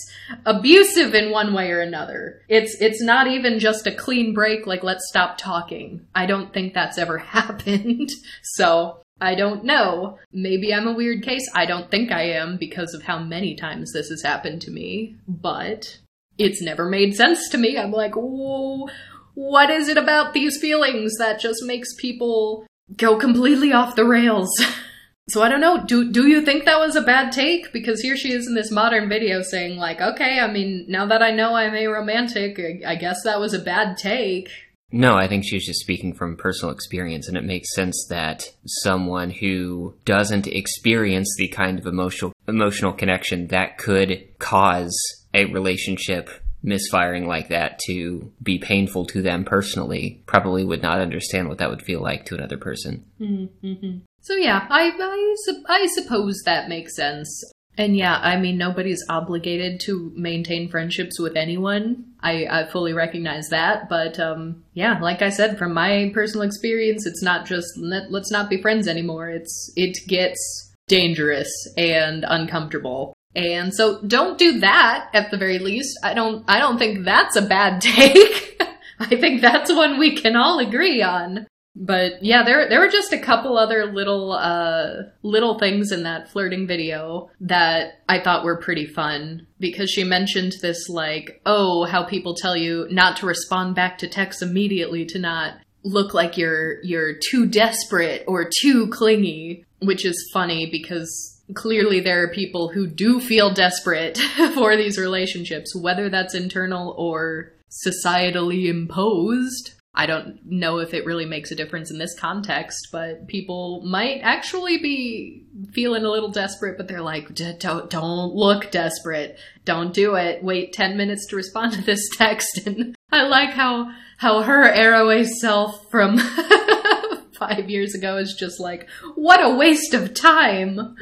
[0.46, 4.84] abusive in one way or another it's it's not even just a clean break like
[4.84, 8.10] let's stop talking i don't think that's ever happened
[8.44, 10.18] so I don't know.
[10.34, 11.48] Maybe I'm a weird case.
[11.54, 15.16] I don't think I am because of how many times this has happened to me.
[15.28, 16.00] But
[16.40, 17.78] it's never made sense to me.
[17.78, 18.90] I'm like, whoa,
[19.34, 22.66] what is it about these feelings that just makes people
[22.98, 24.50] go completely off the rails?
[25.30, 25.84] so I don't know.
[25.86, 27.72] Do do you think that was a bad take?
[27.72, 31.22] Because here she is in this modern video saying like, okay, I mean, now that
[31.22, 34.50] I know I'm aromantic, I guess that was a bad take.
[34.94, 39.30] No, I think she's just speaking from personal experience, and it makes sense that someone
[39.30, 44.94] who doesn't experience the kind of emotional emotional connection that could cause
[45.34, 46.30] a relationship
[46.64, 51.70] misfiring like that to be painful to them personally probably would not understand what that
[51.70, 53.06] would feel like to another person.
[53.20, 54.00] Mm-hmm.
[54.22, 55.36] So yeah, I I,
[55.68, 57.44] I suppose that makes sense.
[57.78, 62.06] And yeah, I mean nobody's obligated to maintain friendships with anyone.
[62.20, 67.08] I, I fully recognize that, but um, yeah, like I said, from my personal experience,
[67.08, 69.30] it's not just let, let's not be friends anymore.
[69.30, 75.98] It's it gets dangerous and uncomfortable and so don't do that at the very least.
[76.04, 78.62] I don't I don't think that's a bad take.
[79.00, 81.48] I think that's one we can all agree on.
[81.74, 86.30] But yeah, there there were just a couple other little uh little things in that
[86.30, 92.04] flirting video that I thought were pretty fun because she mentioned this like, oh, how
[92.04, 96.82] people tell you not to respond back to texts immediately to not look like you're
[96.84, 102.88] you're too desperate or too clingy, which is funny because clearly there are people who
[102.88, 104.18] do feel desperate
[104.54, 107.54] for these relationships, whether that's internal or
[107.86, 109.74] societally imposed.
[109.94, 114.22] I don't know if it really makes a difference in this context, but people might
[114.22, 119.38] actually be feeling a little desperate, but they're like, don't, don't look desperate.
[119.66, 120.44] Don't do it.
[120.44, 122.62] Wait 10 minutes to respond to this text.
[122.66, 126.18] And I like how, how her aro self from
[127.38, 130.96] five years ago is just like, what a waste of time.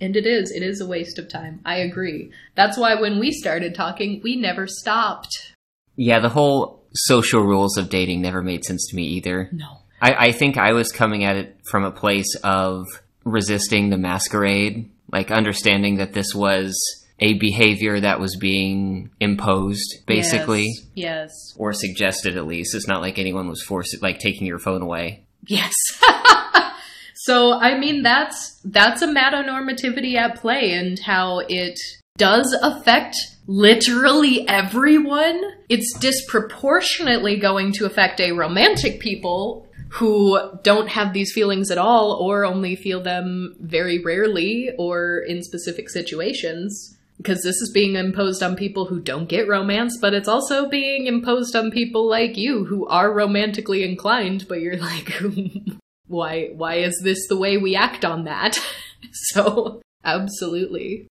[0.00, 0.50] And it is.
[0.50, 1.60] It is a waste of time.
[1.64, 2.30] I agree.
[2.54, 5.54] That's why when we started talking, we never stopped.
[5.96, 9.48] Yeah, the whole social rules of dating never made sense to me either.
[9.52, 9.78] No.
[10.00, 12.86] I, I think I was coming at it from a place of
[13.24, 16.78] resisting the masquerade, like understanding that this was
[17.20, 20.66] a behavior that was being imposed, basically.
[20.94, 20.94] Yes.
[20.94, 21.54] yes.
[21.56, 22.74] Or suggested at least.
[22.74, 25.26] It's not like anyone was forced, like taking your phone away.
[25.46, 25.74] Yes.
[27.28, 31.78] So, I mean, that's, that's amatonormativity at play and how it
[32.16, 35.38] does affect literally everyone.
[35.68, 42.46] It's disproportionately going to affect aromantic people who don't have these feelings at all or
[42.46, 46.96] only feel them very rarely or in specific situations.
[47.18, 51.06] Because this is being imposed on people who don't get romance, but it's also being
[51.06, 55.72] imposed on people like you who are romantically inclined, but you're like, hmm,
[56.08, 58.58] why why is this the way we act on that?
[59.12, 61.06] so absolutely.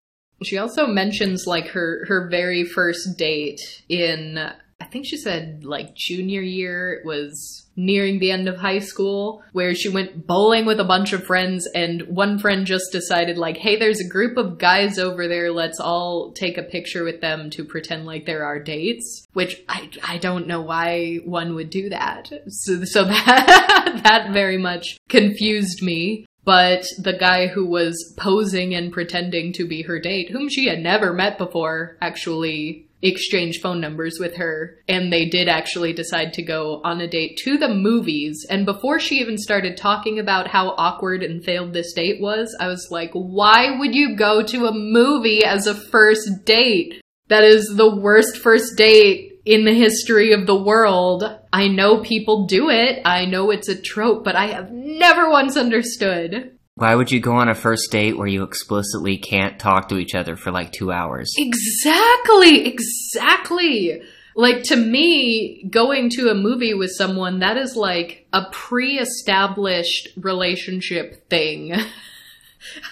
[0.44, 5.96] She also mentions like her her very first date in I think she said like
[5.96, 10.80] junior year it was nearing the end of high school where she went bowling with
[10.80, 14.58] a bunch of friends and one friend just decided like hey there's a group of
[14.58, 18.60] guys over there let's all take a picture with them to pretend like there are
[18.60, 22.32] dates which I I don't know why one would do that.
[22.48, 26.26] So so that that very much confused me.
[26.46, 30.80] But the guy who was posing and pretending to be her date, whom she had
[30.80, 36.42] never met before, actually exchange phone numbers with her and they did actually decide to
[36.42, 40.70] go on a date to the movies and before she even started talking about how
[40.78, 44.74] awkward and failed this date was i was like why would you go to a
[44.74, 50.46] movie as a first date That is the worst first date in the history of
[50.46, 51.24] the world.
[51.52, 53.02] I know people do it.
[53.06, 56.58] I know it's a trope, but I have never once understood.
[56.76, 60.16] Why would you go on a first date where you explicitly can't talk to each
[60.16, 61.32] other for like two hours?
[61.38, 64.02] Exactly, exactly.
[64.36, 71.30] Like to me, going to a movie with someone that is like a pre-established relationship
[71.30, 71.76] thing.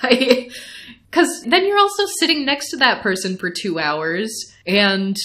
[1.11, 5.17] Cuz then you're also sitting next to that person for 2 hours and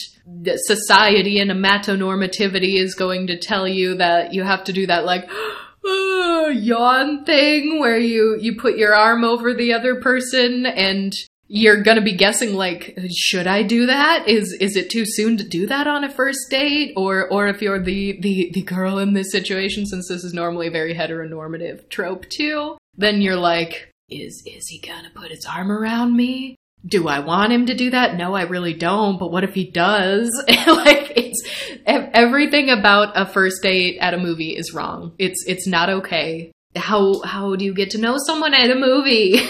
[0.57, 5.29] society and amatonormativity is going to tell you that you have to do that like
[5.85, 6.16] oh,
[6.51, 11.13] yawn thing where you you put your arm over the other person and
[11.49, 14.29] you're gonna be guessing like should i do that?
[14.29, 16.93] Is is it too soon to do that on a first date?
[16.97, 20.67] Or or if you're the the the girl in this situation since this is normally
[20.67, 25.71] a very heteronormative trope too then you're like is is he gonna put his arm
[25.71, 29.45] around me do i want him to do that no i really don't but what
[29.45, 31.43] if he does like it's
[31.87, 37.21] everything about a first date at a movie is wrong it's it's not okay how
[37.23, 39.41] how do you get to know someone at a movie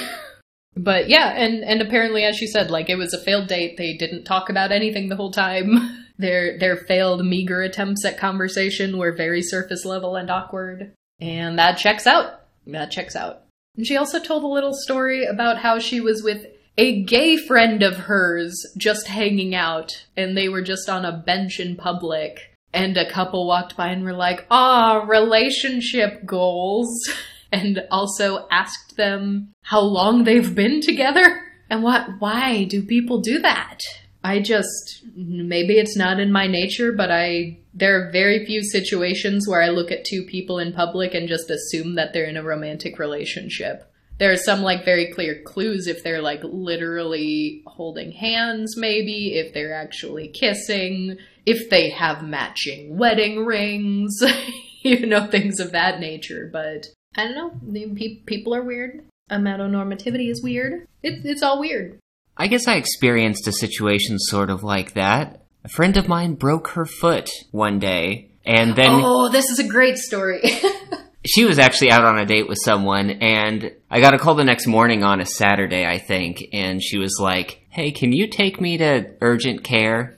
[0.76, 3.78] But yeah, and and apparently, as she said, like it was a failed date.
[3.78, 6.04] They didn't talk about anything the whole time.
[6.18, 11.78] their their failed meager attempts at conversation were very surface level and awkward, and that
[11.78, 12.42] checks out.
[12.66, 13.42] That checks out.
[13.76, 16.46] And she also told a little story about how she was with
[16.78, 21.58] a gay friend of hers just hanging out, and they were just on a bench
[21.60, 22.38] in public.
[22.72, 26.90] And a couple walked by and were like, "Ah, relationship goals."
[27.52, 33.38] and also asked them how long they've been together and what why do people do
[33.38, 33.78] that
[34.24, 39.48] i just maybe it's not in my nature but i there are very few situations
[39.48, 42.42] where i look at two people in public and just assume that they're in a
[42.42, 48.74] romantic relationship there are some like very clear clues if they're like literally holding hands
[48.76, 54.22] maybe if they're actually kissing if they have matching wedding rings
[54.82, 56.86] you know things of that nature but
[57.16, 57.94] I don't know.
[58.26, 59.04] People are weird.
[59.30, 60.86] Amatonormativity is weird.
[61.02, 61.98] It's it's all weird.
[62.36, 65.42] I guess I experienced a situation sort of like that.
[65.64, 68.90] A friend of mine broke her foot one day, and then.
[68.90, 70.42] Oh, this is a great story.
[71.26, 74.44] she was actually out on a date with someone, and I got a call the
[74.44, 78.60] next morning on a Saturday, I think, and she was like, Hey, can you take
[78.60, 80.16] me to urgent care?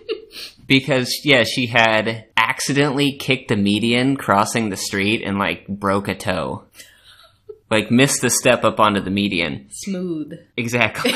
[0.66, 6.14] because, yeah, she had accidentally kicked the median crossing the street and like broke a
[6.14, 6.64] toe.
[7.70, 9.68] Like missed the step up onto the median.
[9.70, 10.32] Smooth.
[10.56, 11.12] Exactly.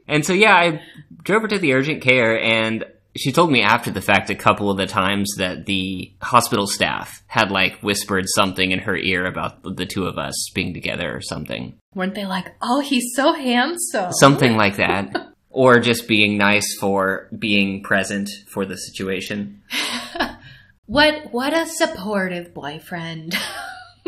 [0.08, 0.80] and so yeah, I
[1.22, 2.84] drove her to the urgent care and
[3.18, 7.22] she told me after the fact a couple of the times that the hospital staff
[7.26, 11.20] had like whispered something in her ear about the two of us being together or
[11.20, 11.74] something.
[11.94, 15.14] Weren't they like, "Oh, he's so handsome." Something like that
[15.50, 19.62] or just being nice for being present for the situation.
[20.86, 23.34] what what a supportive boyfriend.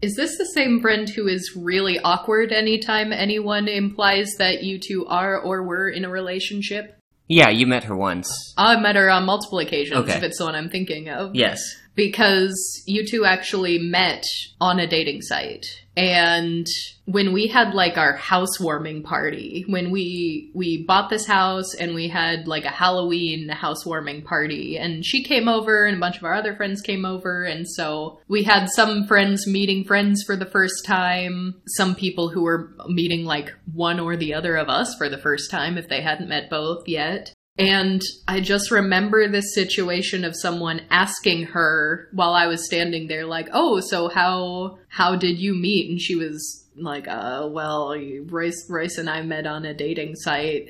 [0.00, 5.06] is this the same friend who is really awkward anytime anyone implies that you two
[5.06, 6.96] are or were in a relationship?
[7.28, 8.54] Yeah, you met her once.
[8.56, 10.16] I met her on multiple occasions, okay.
[10.16, 11.34] if it's the one I'm thinking of.
[11.34, 11.60] Yes.
[11.94, 14.24] Because you two actually met
[14.60, 15.66] on a dating site
[15.96, 16.66] and
[17.06, 22.08] when we had like our housewarming party when we we bought this house and we
[22.08, 26.34] had like a halloween housewarming party and she came over and a bunch of our
[26.34, 30.84] other friends came over and so we had some friends meeting friends for the first
[30.84, 35.18] time some people who were meeting like one or the other of us for the
[35.18, 40.36] first time if they hadn't met both yet and I just remember this situation of
[40.36, 45.54] someone asking her while I was standing there, like, "Oh, so how how did you
[45.54, 47.94] meet?" And she was like, "Uh, well,
[48.26, 50.68] Royce Royce and I met on a dating site."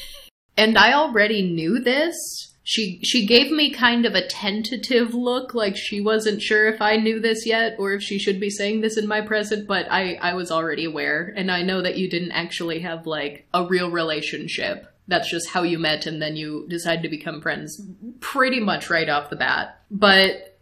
[0.56, 2.16] and I already knew this.
[2.62, 6.96] She she gave me kind of a tentative look, like she wasn't sure if I
[6.96, 10.14] knew this yet or if she should be saying this in my present, but I
[10.14, 13.90] I was already aware, and I know that you didn't actually have like a real
[13.90, 17.80] relationship that's just how you met and then you decide to become friends
[18.20, 19.80] pretty much right off the bat.
[19.90, 20.55] But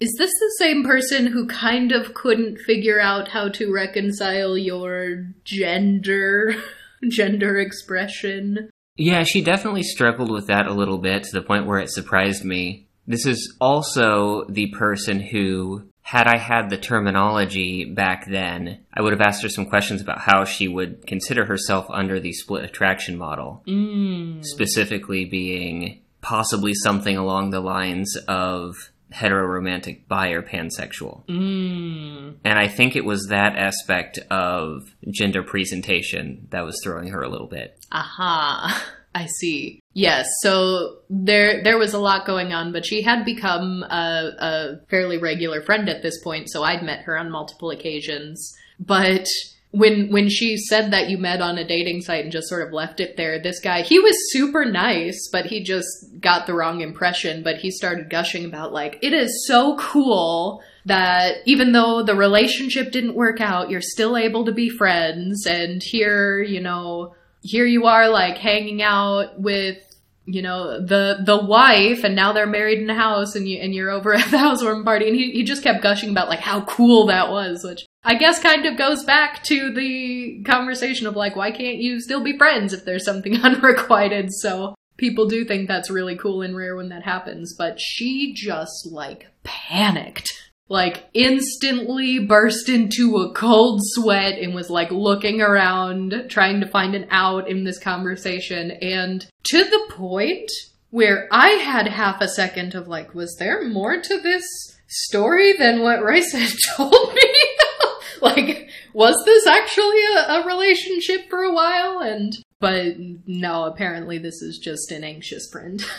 [0.00, 5.26] is this the same person who kind of couldn't figure out how to reconcile your
[5.44, 6.54] gender
[7.08, 8.70] gender expression?
[8.96, 12.44] Yeah, she definitely struggled with that a little bit to the point where it surprised
[12.44, 12.88] me.
[13.06, 19.12] This is also the person who had I had the terminology back then, I would
[19.12, 23.16] have asked her some questions about how she would consider herself under the split attraction
[23.16, 23.62] model.
[23.68, 24.44] Mm.
[24.44, 28.74] Specifically, being possibly something along the lines of
[29.12, 31.26] heteroromantic bi or pansexual.
[31.26, 32.36] Mm.
[32.44, 37.28] And I think it was that aspect of gender presentation that was throwing her a
[37.28, 37.78] little bit.
[37.92, 38.86] Aha.
[39.14, 39.82] I see.
[39.92, 44.86] Yes, so there there was a lot going on, but she had become a, a
[44.88, 48.54] fairly regular friend at this point, so I'd met her on multiple occasions.
[48.78, 49.26] But
[49.72, 52.72] when when she said that you met on a dating site and just sort of
[52.72, 55.86] left it there, this guy he was super nice, but he just
[56.20, 57.42] got the wrong impression.
[57.42, 62.90] But he started gushing about like it is so cool that even though the relationship
[62.90, 67.86] didn't work out, you're still able to be friends, and here you know here you
[67.86, 69.78] are like hanging out with
[70.26, 73.74] you know the the wife and now they're married in a house and you and
[73.74, 76.60] you're over at the housewarming party and he, he just kept gushing about like how
[76.62, 81.36] cool that was which i guess kind of goes back to the conversation of like
[81.36, 84.32] why can't you still be friends if there's something unrequited?
[84.32, 88.86] So people do think that's really cool and rare when that happens but she just
[88.90, 96.60] like panicked like instantly burst into a cold sweat and was like looking around trying
[96.60, 98.70] to find an out in this conversation.
[98.70, 100.48] And to the point
[100.90, 104.44] where I had half a second of like was there more to this
[104.86, 107.22] story than what Royce had told me?
[108.22, 112.00] Like was this actually a, a relationship for a while?
[112.00, 112.96] And but
[113.26, 115.82] no apparently this is just an anxious friend.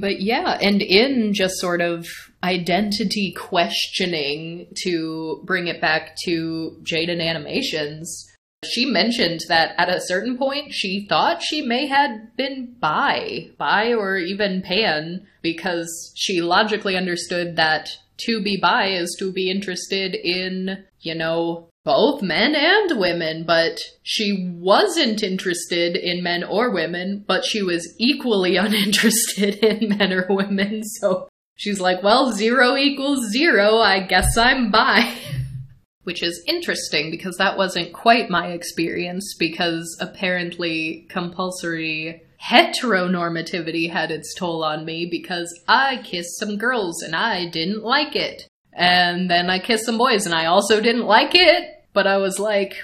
[0.00, 2.08] But yeah, and in just sort of
[2.46, 8.24] identity questioning to bring it back to Jaiden Animations,
[8.64, 13.92] she mentioned that at a certain point she thought she may had been bi, bi
[13.92, 20.14] or even pan, because she logically understood that to be bi is to be interested
[20.14, 27.24] in, you know, both men and women, but she wasn't interested in men or women,
[27.26, 30.82] but she was equally uninterested in men or women.
[30.84, 33.78] So she's like, well, zero equals zero.
[33.78, 35.14] I guess I'm bi.
[36.04, 44.32] Which is interesting because that wasn't quite my experience because apparently compulsory heteronormativity had its
[44.34, 48.46] toll on me because I kissed some girls and I didn't like it.
[48.72, 52.38] And then I kissed some boys and I also didn't like it but I was
[52.38, 52.76] like,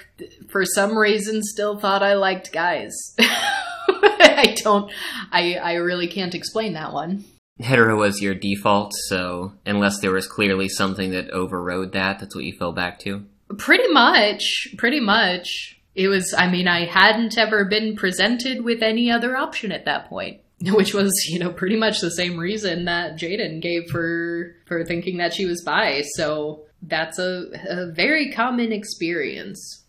[0.49, 2.95] for some reason, still thought I liked guys.
[3.19, 4.91] I don't,
[5.31, 7.23] I, I really can't explain that one.
[7.59, 12.45] Hetero was your default, so unless there was clearly something that overrode that, that's what
[12.45, 13.25] you fell back to?
[13.57, 15.79] Pretty much, pretty much.
[15.93, 20.09] It was, I mean, I hadn't ever been presented with any other option at that
[20.09, 20.39] point.
[20.61, 25.17] Which was, you know, pretty much the same reason that Jaiden gave for for thinking
[25.17, 26.03] that she was bi.
[26.15, 29.83] So that's a, a very common experience.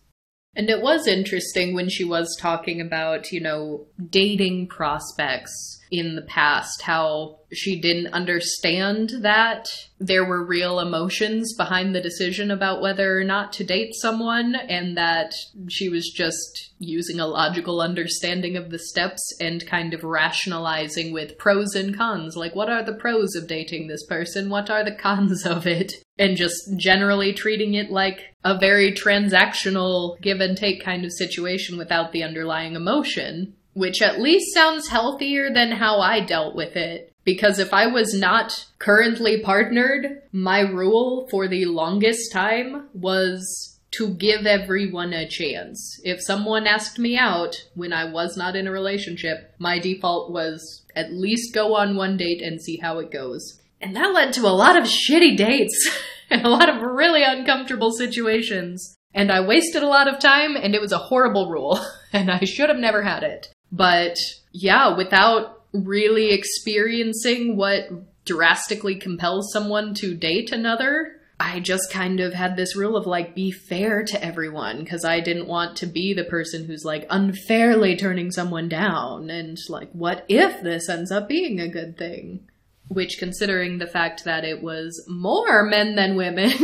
[0.53, 6.21] And it was interesting when she was talking about, you know, dating prospects in the
[6.23, 9.67] past, how she didn't understand that
[9.99, 14.97] there were real emotions behind the decision about whether or not to date someone, and
[14.97, 15.33] that
[15.69, 21.37] she was just using a logical understanding of the steps and kind of rationalizing with
[21.37, 22.35] pros and cons.
[22.35, 24.49] Like, what are the pros of dating this person?
[24.49, 25.93] What are the cons of it?
[26.17, 31.77] And just generally treating it like a very transactional give and take kind of situation
[31.77, 37.11] without the underlying emotion which at least sounds healthier than how I dealt with it.
[37.25, 44.13] Because if I was not currently partnered, my rule for the longest time was to
[44.13, 45.99] give everyone a chance.
[46.03, 50.83] If someone asked me out when I was not in a relationship, my default was
[50.95, 53.59] at least go on one date and see how it goes.
[53.81, 55.89] And that led to a lot of shitty dates
[56.29, 58.95] and a lot of really uncomfortable situations.
[59.13, 61.79] And I wasted a lot of time and it was a horrible rule
[62.13, 63.51] and I should have never had it.
[63.75, 64.17] But
[64.53, 67.89] yeah, without really experiencing what
[68.23, 73.35] drastically compels someone to date another, I just kind of had this rule of like
[73.35, 77.97] be fair to everyone because I didn't want to be the person who's like unfairly
[77.97, 82.47] turning someone down and like what if this ends up being a good thing?
[82.87, 86.51] Which considering the fact that it was more men than women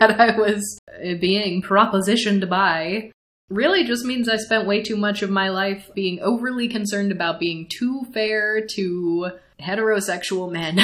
[0.00, 0.80] that I was
[1.20, 3.12] being propositioned by,
[3.48, 7.40] really just means I spent way too much of my life being overly concerned about
[7.40, 9.30] being too fair to
[9.60, 10.78] heterosexual men.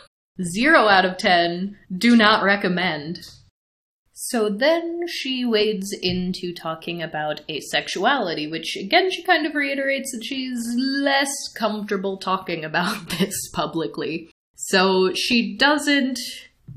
[0.42, 3.20] Zero out of ten, do not recommend.
[4.12, 10.24] So then she wades into talking about asexuality, which again she kind of reiterates that
[10.24, 14.30] she's less comfortable talking about this publicly.
[14.56, 16.18] So she doesn't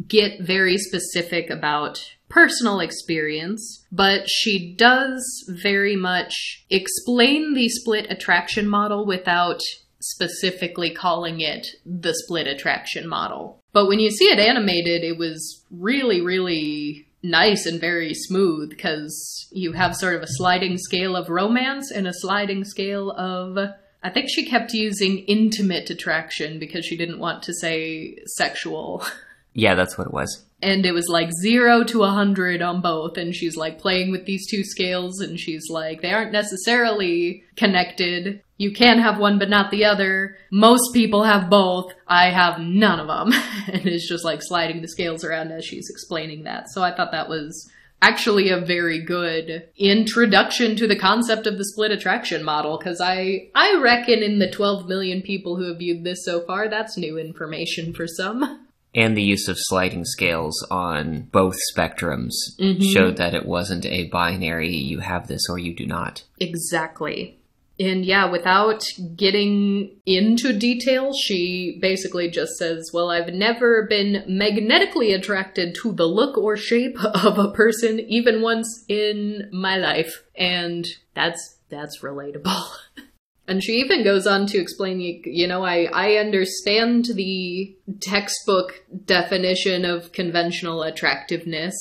[0.08, 8.68] get very specific about personal experience, but she does very much explain the split attraction
[8.68, 9.60] model without
[10.02, 13.62] specifically calling it the split attraction model.
[13.72, 19.48] But when you see it animated, it was really, really nice and very smooth because
[19.52, 23.58] you have sort of a sliding scale of romance and a sliding scale of.
[24.06, 29.06] I think she kept using intimate attraction because she didn't want to say sexual.
[29.54, 30.44] Yeah, that's what it was.
[30.64, 34.26] And it was like zero to a hundred on both and she's like playing with
[34.26, 38.42] these two scales and she's like they aren't necessarily connected.
[38.58, 40.38] You can have one but not the other.
[40.52, 41.94] Most people have both.
[42.08, 45.90] I have none of them and it's just like sliding the scales around as she's
[45.90, 46.70] explaining that.
[46.70, 47.70] So i thought that was
[48.02, 53.50] actually a very good introduction to the concept of the split attraction model because i
[53.56, 57.18] i reckon in the 12 million people who have viewed this so far that's new
[57.18, 58.60] information for some
[58.96, 62.84] And the use of sliding scales on both spectrums Mhm.
[62.94, 66.24] showed that it wasn't a binary, you have this or you do not.
[66.40, 67.38] Exactly.
[67.80, 68.84] And yeah, without
[69.16, 76.06] getting into detail, she basically just says, Well, I've never been magnetically attracted to the
[76.06, 80.24] look or shape of a person even once in my life.
[80.36, 80.86] And
[81.16, 82.62] that's that's relatable.
[83.48, 89.84] And she even goes on to explain, you, know, I, I understand the textbook definition
[89.84, 91.76] of conventional attractiveness.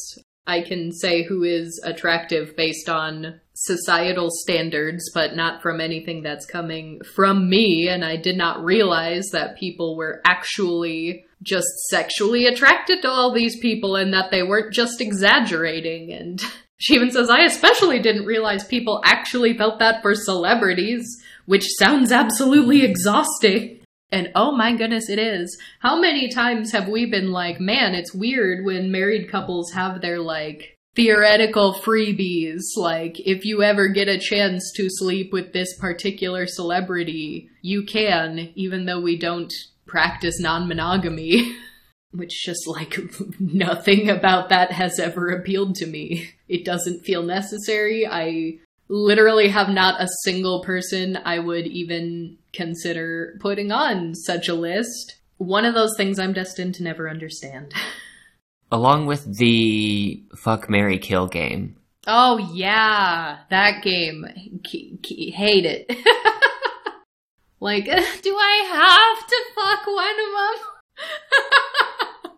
[0.45, 6.47] I can say who is attractive based on societal standards, but not from anything that's
[6.47, 7.89] coming from me.
[7.89, 13.59] And I did not realize that people were actually just sexually attracted to all these
[13.59, 16.13] people and that they weren't just exaggerating.
[16.13, 16.43] And
[16.79, 22.13] she even says, I especially didn't realize people actually felt that for celebrities, which sounds
[22.13, 23.81] absolutely exhausting.
[24.11, 25.57] And oh my goodness, it is.
[25.81, 30.21] How many times have we been like, man, it's weird when married couples have their
[30.21, 32.61] like theoretical freebies?
[32.77, 38.51] Like, if you ever get a chance to sleep with this particular celebrity, you can,
[38.55, 39.53] even though we don't
[39.87, 41.57] practice non monogamy.
[42.15, 42.99] Which just like
[43.41, 46.33] nothing about that has ever appealed to me.
[46.47, 48.07] It doesn't feel necessary.
[48.07, 48.59] I
[48.93, 55.17] literally have not a single person I would even consider putting on such a list.
[55.39, 57.73] One of those things I'm destined to never understand.
[58.71, 61.77] Along with the fuck Mary Kill game.
[62.07, 64.27] Oh yeah, that game.
[64.63, 65.87] K- k- hate it.
[67.61, 70.33] like, do I have to fuck one of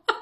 [0.07, 0.16] them?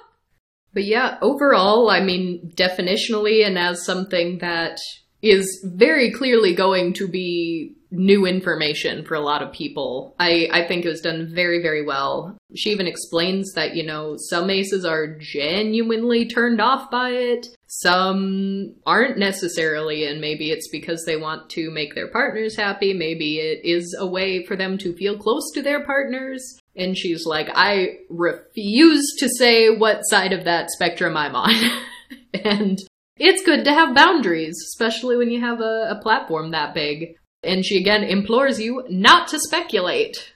[0.73, 4.79] but yeah, overall, I mean, definitionally, and as something that
[5.23, 10.15] is very clearly going to be new information for a lot of people.
[10.19, 12.37] I, I think it was done very, very well.
[12.57, 18.75] She even explains that, you know, some aces are genuinely turned off by it, some
[18.87, 23.61] aren't necessarily, and maybe it's because they want to make their partners happy, maybe it
[23.63, 26.59] is a way for them to feel close to their partners.
[26.75, 31.55] And she's like, I refuse to say what side of that spectrum I'm on.
[32.35, 32.79] and
[33.17, 37.17] it's good to have boundaries, especially when you have a, a platform that big.
[37.43, 40.33] And she again implores you not to speculate.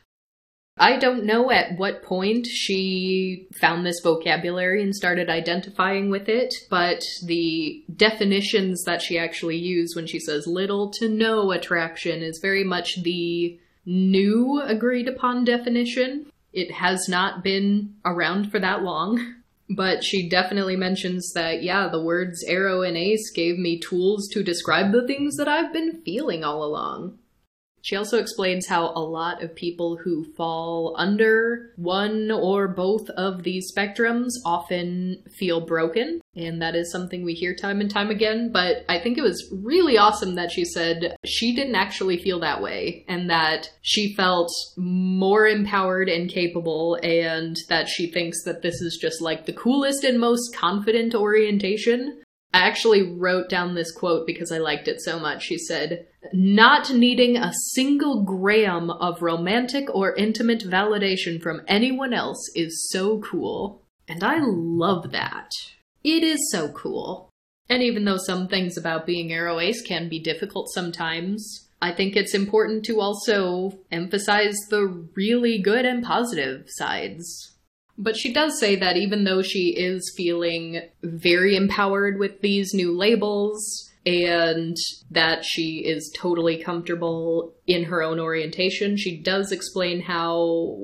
[0.79, 6.53] I don't know at what point she found this vocabulary and started identifying with it,
[6.68, 12.41] but the definitions that she actually used when she says little to no attraction is
[12.43, 16.27] very much the new agreed upon definition.
[16.53, 19.36] It has not been around for that long.
[19.68, 24.44] But she definitely mentions that, yeah, the words aro and ace gave me tools to
[24.44, 27.18] describe the things that I've been feeling all along.
[27.87, 33.45] She also explains how a lot of people who fall under one or both of
[33.45, 38.51] these spectrums often feel broken, and that is something we hear time and time again.
[38.53, 42.61] But I think it was really awesome that she said she didn't actually feel that
[42.61, 48.80] way, and that she felt more empowered and capable, and that she thinks that this
[48.82, 52.20] is just like the coolest and most confident orientation.
[52.57, 55.42] I actually wrote down this quote because I liked it so much.
[55.42, 62.38] She said, Not needing a single gram of romantic or intimate validation from anyone else
[62.54, 63.82] is so cool.
[64.09, 65.50] And I love that.
[66.02, 67.28] It is so cool.
[67.68, 72.16] And even though some things about being Aro Ace can be difficult sometimes, I think
[72.16, 77.55] it's important to also emphasize the really good and positive sides.
[77.99, 82.97] But she does say that even though she is feeling very empowered with these new
[82.97, 84.76] labels and
[85.11, 90.78] that she is totally comfortable in her own orientation, she does explain how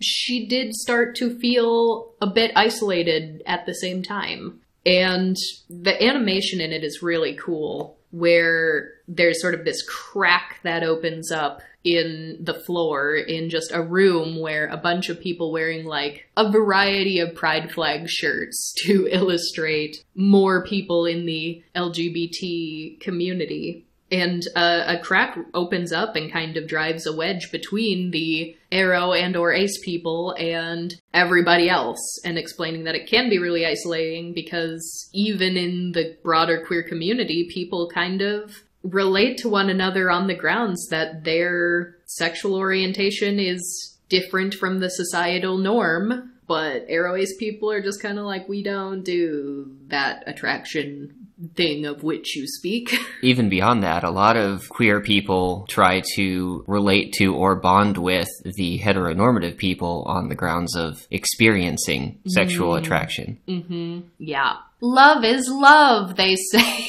[0.00, 4.60] she did start to feel a bit isolated at the same time.
[4.84, 5.36] And
[5.68, 7.95] the animation in it is really cool.
[8.10, 13.80] Where there's sort of this crack that opens up in the floor in just a
[13.80, 19.06] room where a bunch of people wearing like a variety of pride flag shirts to
[19.12, 23.85] illustrate more people in the LGBT community.
[24.10, 29.20] And uh, a crack opens up and kind of drives a wedge between the Aro
[29.20, 34.32] and or Ace people and everybody else, and explaining that it can be really isolating
[34.32, 40.28] because even in the broader queer community, people kind of relate to one another on
[40.28, 46.32] the grounds that their sexual orientation is different from the societal norm.
[46.46, 51.84] But Aro Ace people are just kind of like, we don't do that attraction thing
[51.84, 52.94] of which you speak.
[53.22, 58.28] Even beyond that, a lot of queer people try to relate to or bond with
[58.44, 62.78] the heteronormative people on the grounds of experiencing sexual Mm.
[62.78, 63.38] attraction.
[63.46, 64.54] hmm Yeah.
[64.80, 66.88] Love is love, they say.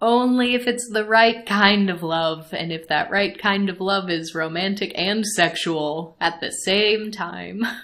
[0.00, 4.08] Only if it's the right kind of love, and if that right kind of love
[4.10, 7.62] is romantic and sexual at the same time.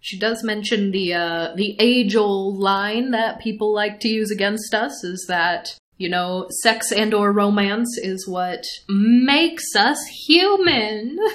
[0.00, 4.74] She does mention the uh, the age old line that people like to use against
[4.74, 11.16] us is that you know sex and or romance is what makes us human.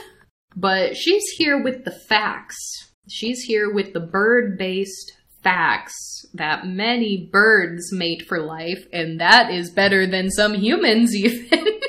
[0.55, 2.93] But she's here with the facts.
[3.09, 5.11] She's here with the bird based
[5.41, 11.79] facts that many birds mate for life, and that is better than some humans, even.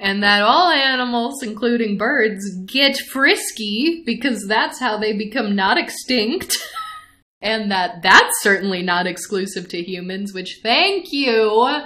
[0.00, 6.56] And that all animals, including birds, get frisky because that's how they become not extinct.
[7.42, 11.82] and that that's certainly not exclusive to humans, which thank you.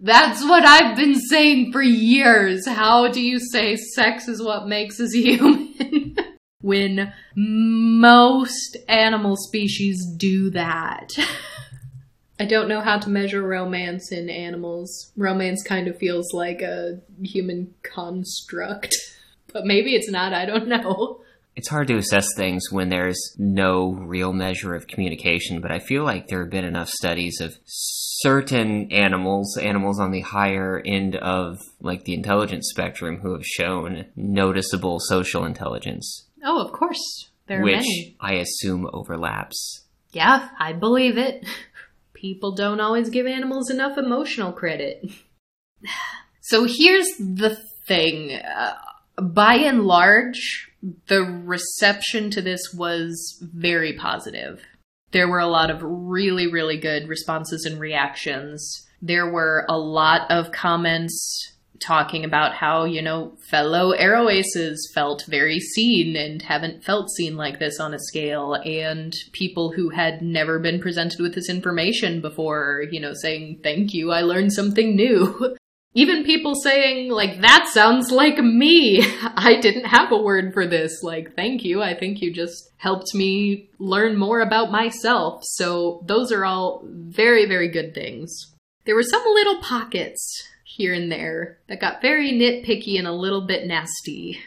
[0.00, 2.66] That's what I've been saying for years.
[2.66, 6.16] How do you say sex is what makes us human?
[6.62, 11.10] when most animal species do that.
[12.40, 15.12] I don't know how to measure romance in animals.
[15.16, 18.94] Romance kind of feels like a human construct.
[19.52, 21.20] But maybe it's not, I don't know.
[21.56, 26.04] It's hard to assess things when there's no real measure of communication, but I feel
[26.04, 31.58] like there have been enough studies of certain animals, animals on the higher end of
[31.82, 37.28] like the intelligence spectrum who have shown noticeable social intelligence, Oh, of course.
[37.46, 38.16] There are which many.
[38.20, 39.84] I assume overlaps.
[40.12, 41.46] Yeah, I believe it.
[42.22, 45.10] People don't always give animals enough emotional credit.
[46.44, 47.56] So here's the
[47.86, 48.32] thing.
[48.32, 48.74] Uh,
[49.16, 50.72] by and large,
[51.06, 54.60] the reception to this was very positive.
[55.12, 58.84] There were a lot of really, really good responses and reactions.
[59.00, 61.52] There were a lot of comments
[61.82, 67.58] talking about how, you know, fellow AroAces felt very seen and haven't felt seen like
[67.58, 72.84] this on a scale, and people who had never been presented with this information before,
[72.90, 75.56] you know, saying, Thank you, I learned something new.
[75.94, 79.02] Even people saying, like, that sounds like me.
[79.22, 81.02] I didn't have a word for this.
[81.02, 81.82] Like, thank you.
[81.82, 85.42] I think you just helped me learn more about myself.
[85.44, 88.54] So, those are all very, very good things.
[88.86, 93.46] There were some little pockets here and there that got very nitpicky and a little
[93.46, 94.38] bit nasty.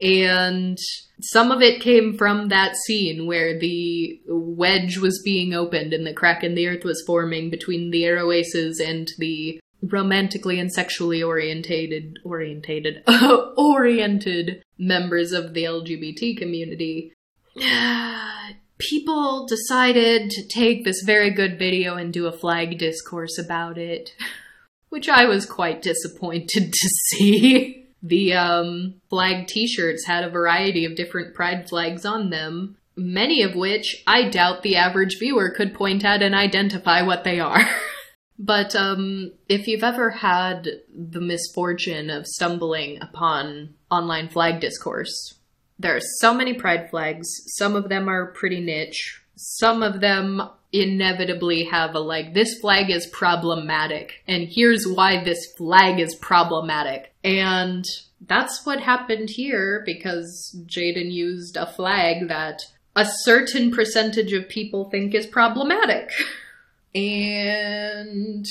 [0.00, 0.78] And
[1.20, 6.12] some of it came from that scene where the wedge was being opened and the
[6.12, 12.18] crack in the earth was forming between the Aces and the romantically and sexually orientated
[12.24, 13.02] orientated
[13.56, 17.12] oriented members of the LGBT community.
[18.78, 24.10] People decided to take this very good video and do a flag discourse about it,
[24.92, 27.86] which I was quite disappointed to see.
[28.02, 33.54] The um, flag t-shirts had a variety of different pride flags on them, many of
[33.54, 37.64] which I doubt the average viewer could point at and identify what they are.
[38.38, 45.38] But um, if you've ever had the misfortune of stumbling upon online flag discourse,
[45.78, 47.28] there are so many pride flags.
[47.56, 49.22] Some of them are pretty niche.
[49.36, 50.42] Some of them
[50.72, 57.14] inevitably have a like, this flag is problematic, and here's why this flag is problematic.
[57.22, 57.84] And
[58.26, 62.62] that's what happened here because Jaiden used a flag that
[62.94, 66.10] a certain percentage of people think is problematic.
[66.94, 68.44] And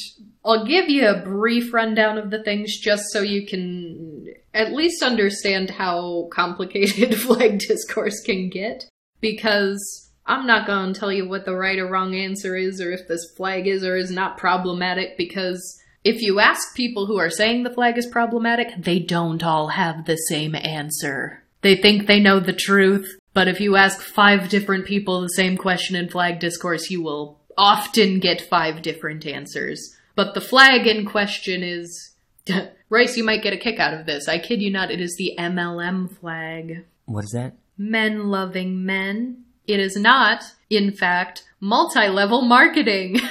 [0.43, 5.03] I'll give you a brief rundown of the things just so you can at least
[5.03, 8.85] understand how complicated flag discourse can get.
[9.19, 12.89] Because I'm not going to tell you what the right or wrong answer is or
[12.93, 17.29] if this flag is or is not problematic because if you ask people who are
[17.29, 21.43] saying the flag is problematic, they don't all have the same answer.
[21.63, 25.57] They think they know the truth, but if you ask five different people the same
[25.57, 29.97] question in flag discourse, you will often get five different answers.
[30.15, 32.13] But the flag in question is
[32.89, 34.29] Royce, you might get a kick out of this.
[34.29, 36.85] I kid you not, it is the MLM flag.
[37.03, 37.57] What is that?
[37.77, 39.43] Men loving men.
[39.67, 43.19] It is not, in fact, multi level marketing.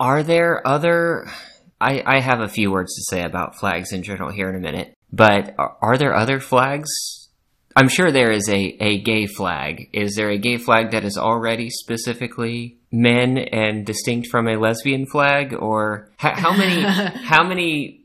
[0.00, 1.30] Are there other.
[1.80, 4.60] I, I have a few words to say about flags in general here in a
[4.60, 6.90] minute, but are, are there other flags?
[7.74, 9.88] I'm sure there is a, a gay flag.
[9.92, 15.06] Is there a gay flag that is already specifically men and distinct from a lesbian
[15.06, 17.99] flag, or how, how many how many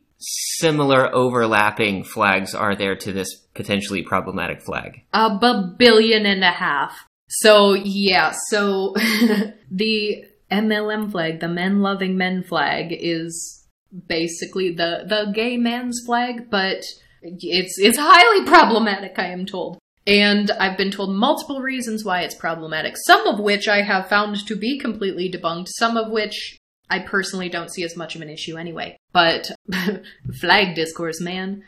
[0.58, 5.02] similar overlapping flags are there to this potentially problematic flag?
[5.14, 7.06] a billion and a half.
[7.28, 8.94] So yeah, so
[9.72, 13.68] the MLM flag, the men loving men flag, is
[14.08, 16.84] basically the the gay man's flag, but
[17.22, 19.18] it's it's highly problematic.
[19.18, 19.80] I am told.
[20.08, 24.46] And I've been told multiple reasons why it's problematic, some of which I have found
[24.46, 26.60] to be completely debunked, some of which
[26.90, 28.98] I personally don't see as much of an issue anyway.
[29.12, 29.52] But
[30.40, 31.64] flag discourse, man.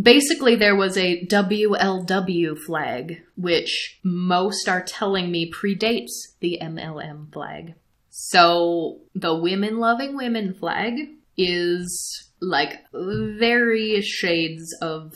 [0.00, 7.74] Basically, there was a WLW flag, which most are telling me predates the MLM flag.
[8.08, 10.94] So, the women loving women flag
[11.36, 15.14] is like various shades of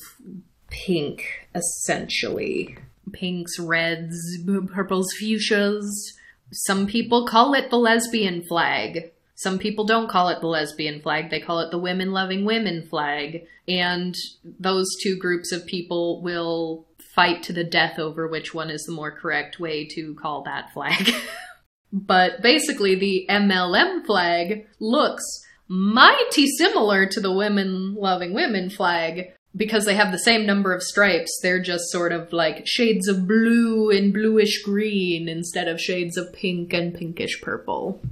[0.71, 2.77] pink, essentially.
[3.13, 4.17] Pinks, reds,
[4.73, 5.85] purples, fuchsias.
[6.53, 9.13] Some people call it the lesbian flag.
[9.35, 12.87] Some people don't call it the lesbian flag, they call it the women loving women
[12.89, 13.47] flag.
[13.67, 14.15] And
[14.61, 18.93] those two groups of people will fight to the death over which one is the
[18.93, 21.13] more correct way to call that flag.
[21.93, 25.25] but basically, the MLM flag looks
[25.69, 30.83] mighty similar to the women loving women flag because they have the same number of
[30.83, 31.39] stripes.
[31.43, 36.33] They're just sort of like shades of blue and bluish green instead of shades of
[36.33, 38.03] pink and pinkish purple.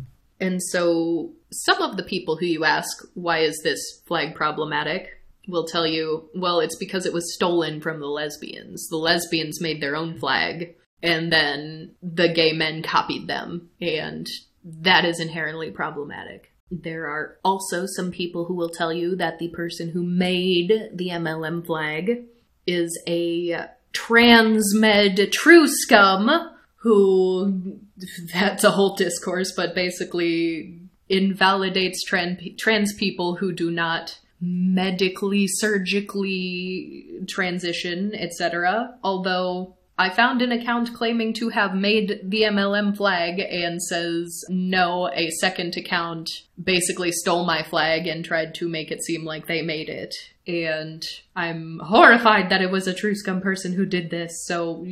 [0.43, 5.09] And so some of the people who you ask, why is this flag problematic?
[5.49, 8.89] will tell you, well, it's because it was stolen from the lesbians.
[8.89, 14.29] The lesbians made their own flag, and then the gay men copied them, and
[14.65, 16.53] that is inherently problematic.
[16.71, 21.09] There are also some people who will tell you that the person who made the
[21.09, 22.25] MLM flag
[22.67, 26.52] is a transmed truscum
[26.83, 27.79] who
[28.33, 37.21] that's a whole discourse, but basically invalidates trans, trans people who do not medically, surgically
[37.29, 38.97] transition, etc.
[39.05, 45.09] Although I found an account claiming to have made the MLM flag and says no,
[45.13, 46.29] a second account
[46.61, 50.15] basically stole my flag and tried to make it seem like they made it.
[50.47, 51.05] And
[51.37, 54.85] I'm horrified that it was a truscum person who did this, so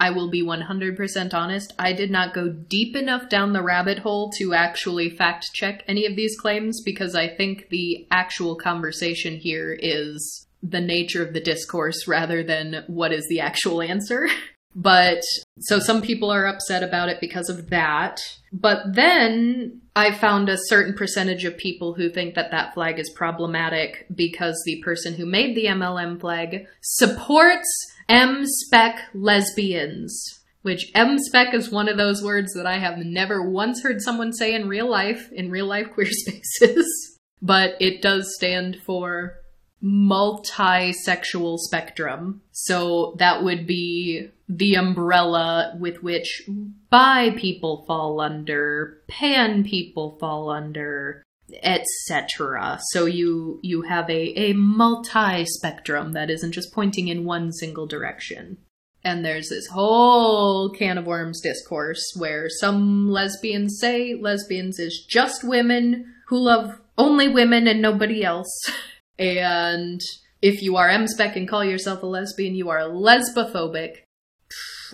[0.00, 1.72] I will be 100% honest.
[1.78, 6.04] I did not go deep enough down the rabbit hole to actually fact check any
[6.06, 11.40] of these claims because I think the actual conversation here is the nature of the
[11.40, 14.28] discourse rather than what is the actual answer.
[14.80, 15.22] But
[15.58, 18.20] so some people are upset about it because of that.
[18.52, 23.10] But then I found a certain percentage of people who think that that flag is
[23.10, 27.66] problematic because the person who made the MLM flag supports
[28.08, 30.16] M spec lesbians.
[30.62, 34.32] Which M spec is one of those words that I have never once heard someone
[34.32, 37.18] say in real life, in real life queer spaces.
[37.42, 39.34] but it does stand for
[39.80, 42.42] multi-sexual spectrum.
[42.52, 46.42] So that would be the umbrella with which
[46.90, 51.22] bi people fall under, pan people fall under,
[51.62, 52.78] etc.
[52.90, 58.58] So you you have a, a multi-spectrum that isn't just pointing in one single direction.
[59.04, 65.44] And there's this whole can of worms discourse where some lesbians say lesbians is just
[65.44, 68.50] women who love only women and nobody else.
[69.18, 70.00] And
[70.40, 73.96] if you are M-spec and call yourself a lesbian, you are lesbophobic.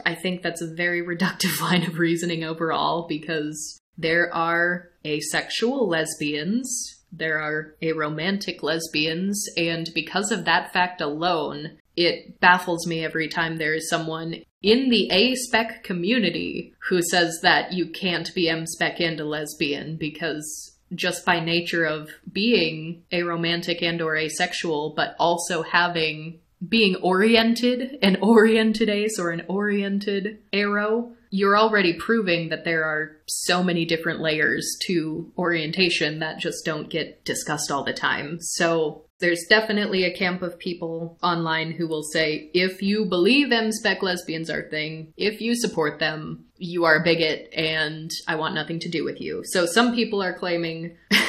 [0.05, 7.05] I think that's a very reductive line of reasoning overall because there are asexual lesbians,
[7.13, 13.57] there are aromantic lesbians, and because of that fact alone, it baffles me every time
[13.57, 19.21] there is someone in the A-spec community who says that you can't be M-spec and
[19.21, 26.41] a lesbian because just by nature of being aromantic and or asexual, but also having
[26.67, 33.17] being oriented, an oriented ace or an oriented aro, you're already proving that there are
[33.27, 38.39] so many different layers to orientation that just don't get discussed all the time.
[38.41, 44.03] So there's definitely a camp of people online who will say, if you believe M-spec
[44.03, 48.55] lesbians are a thing, if you support them, you are a bigot and I want
[48.55, 49.43] nothing to do with you.
[49.45, 50.97] So some people are claiming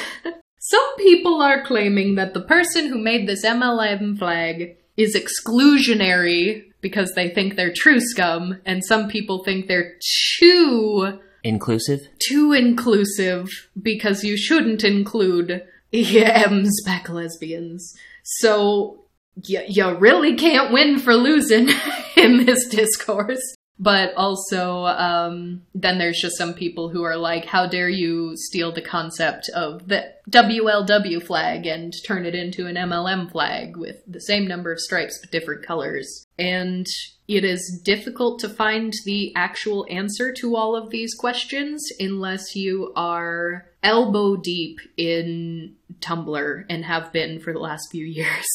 [0.68, 7.12] Some people are claiming that the person who made this MLM flag is exclusionary because
[7.14, 9.94] they think they're truscum, and some people think they're
[10.40, 12.08] too Inclusive?
[12.18, 13.48] too inclusive
[13.80, 15.62] because you shouldn't include
[15.92, 17.94] EMs back lesbians.
[18.22, 19.04] So
[19.44, 21.68] you really can't win for losing
[22.16, 23.42] in this discourse.
[23.78, 28.72] But also, um, then there's just some people who are like, how dare you steal
[28.72, 34.20] the concept of the WLW flag and turn it into an MLM flag with the
[34.20, 36.26] same number of stripes but different colors?
[36.38, 36.86] And
[37.28, 42.92] it is difficult to find the actual answer to all of these questions unless you
[42.96, 48.46] are elbow deep in Tumblr and have been for the last few years.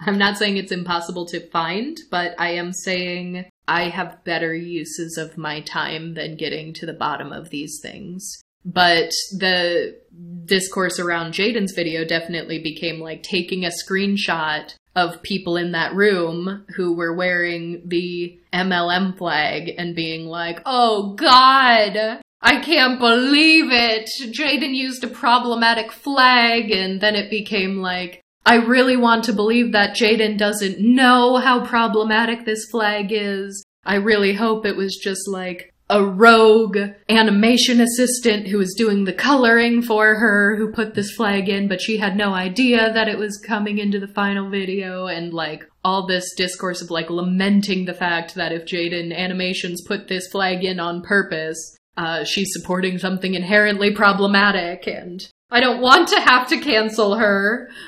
[0.00, 5.16] I'm not saying it's impossible to find, but I am saying I have better uses
[5.16, 8.42] of my time than getting to the bottom of these things.
[8.64, 9.96] But the
[10.44, 16.64] discourse around Jaiden's video definitely became like taking a screenshot of people in that room
[16.74, 24.08] who were wearing the MLM flag and being like, oh god, I can't believe it.
[24.20, 29.72] Jaiden used a problematic flag, and then it became like, I really want to believe
[29.72, 33.64] that Jaiden doesn't know how problematic this flag is.
[33.84, 36.78] I really hope it was just like a rogue
[37.08, 41.80] animation assistant who was doing the coloring for her who put this flag in, but
[41.80, 46.06] she had no idea that it was coming into the final video and like all
[46.06, 50.78] this discourse of like lamenting the fact that if Jaiden Animations put this flag in
[50.78, 56.60] on purpose, uh, she's supporting something inherently problematic and I don't want to have to
[56.60, 57.70] cancel her.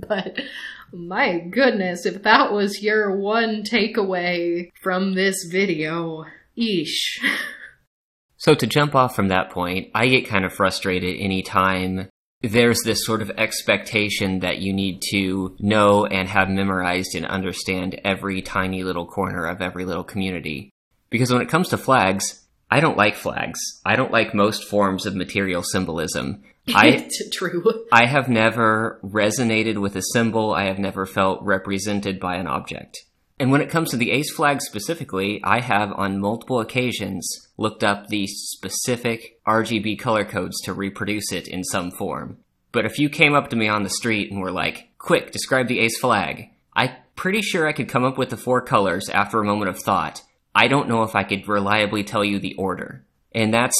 [0.08, 0.38] but
[0.92, 6.24] my goodness, if that was your one takeaway from this video,
[6.58, 7.20] eesh.
[8.36, 12.10] So to jump off from that point, I get kind of frustrated anytime
[12.42, 17.98] there's this sort of expectation that you need to know and have memorized and understand
[18.04, 20.68] every tiny little corner of every little community.
[21.08, 23.58] Because when it comes to flags, I don't like flags.
[23.86, 26.42] I don't like most forms of material symbolism.
[26.74, 27.86] I true.
[27.92, 30.54] I have never resonated with a symbol.
[30.54, 32.98] I have never felt represented by an object.
[33.38, 37.82] And when it comes to the ace flag specifically, I have on multiple occasions looked
[37.82, 42.38] up the specific RGB color codes to reproduce it in some form.
[42.72, 45.68] But if you came up to me on the street and were like, quick, describe
[45.68, 49.40] the ace flag, I'm pretty sure I could come up with the four colors after
[49.40, 50.22] a moment of thought.
[50.54, 53.04] I don't know if I could reliably tell you the order.
[53.32, 53.76] And that's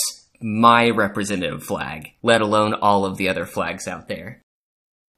[0.46, 4.42] my representative flag, let alone all of the other flags out there.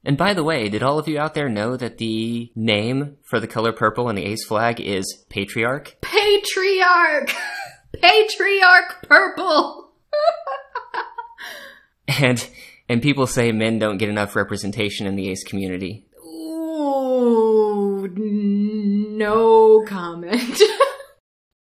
[0.05, 3.41] And by the way, did all of you out there know that the name for
[3.41, 5.97] the color purple in the ace flag is patriarch?
[6.01, 7.35] Patriarch!
[8.01, 9.91] Patriarch purple!
[12.21, 12.49] and
[12.89, 16.07] and people say men don't get enough representation in the ace community.
[16.25, 20.63] Ooh, no comment.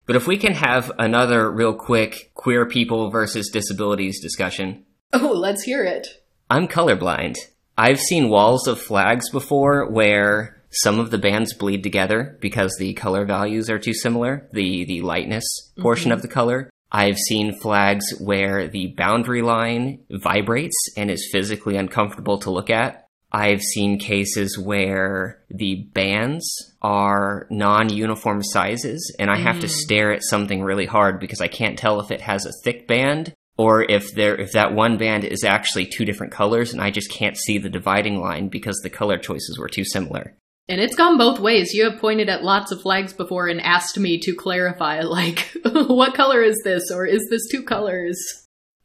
[0.09, 4.83] but if we can have another real quick queer people versus disabilities discussion.
[5.13, 6.07] Oh, let's hear it.
[6.49, 7.37] I'm colorblind.
[7.77, 12.95] I've seen walls of flags before where some of the bands bleed together because the
[12.95, 15.45] color values are too similar, the, the lightness
[15.79, 16.13] portion mm-hmm.
[16.13, 16.71] of the color.
[16.91, 23.08] I've seen flags where the boundary line vibrates and is physically uncomfortable to look at.
[23.31, 29.61] I've seen cases where the bands are non-uniform sizes and I have mm.
[29.61, 32.87] to stare at something really hard because I can't tell if it has a thick
[32.87, 36.89] band or if there if that one band is actually two different colors and I
[36.89, 40.35] just can't see the dividing line because the color choices were too similar.
[40.69, 41.73] And it's gone both ways.
[41.73, 46.13] You have pointed at lots of flags before and asked me to clarify, like, what
[46.13, 48.17] color is this, or is this two colors?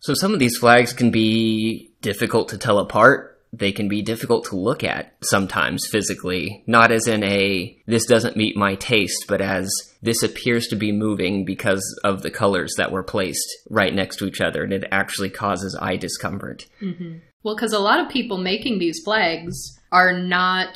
[0.01, 3.34] So some of these flags can be difficult to tell apart.
[3.57, 8.36] They can be difficult to look at sometimes physically, not as in a, this doesn't
[8.36, 9.70] meet my taste, but as
[10.02, 14.26] this appears to be moving because of the colors that were placed right next to
[14.26, 16.66] each other, and it actually causes eye discomfort.
[16.82, 17.18] Mm-hmm.
[17.44, 19.55] Well, because a lot of people making these flags
[19.92, 20.74] are not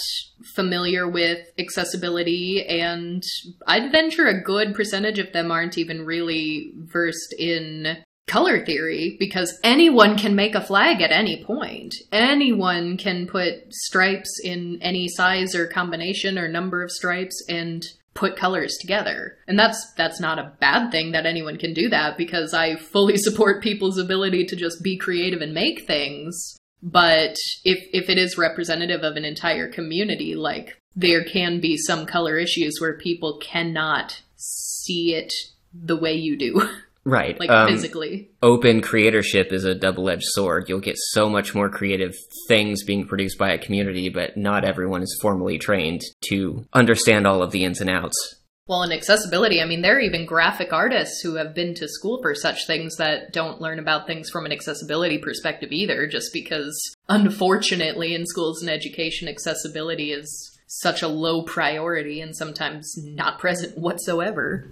[0.54, 3.22] familiar with accessibility, and
[3.66, 7.98] I'd venture a good percentage of them aren't even really versed in
[8.28, 11.94] color theory because anyone can make a flag at any point.
[12.12, 18.36] Anyone can put stripes in any size or combination or number of stripes and put
[18.36, 19.38] colors together.
[19.46, 23.16] And that's that's not a bad thing that anyone can do that because I fully
[23.16, 26.56] support people's ability to just be creative and make things.
[26.82, 32.06] But if if it is representative of an entire community, like there can be some
[32.06, 35.32] color issues where people cannot see it
[35.72, 36.68] the way you do.
[37.08, 37.38] Right.
[37.40, 38.30] like um, physically.
[38.42, 40.68] open creatorship is a double-edged sword.
[40.68, 42.14] You'll get so much more creative
[42.48, 47.42] things being produced by a community, but not everyone is formally trained to understand all
[47.42, 48.38] of the ins and outs.
[48.66, 52.20] Well, in accessibility, I mean, there are even graphic artists who have been to school
[52.20, 56.78] for such things that don't learn about things from an accessibility perspective either, just because,
[57.08, 63.78] unfortunately, in schools and education, accessibility is such a low priority and sometimes not present
[63.78, 64.70] whatsoever.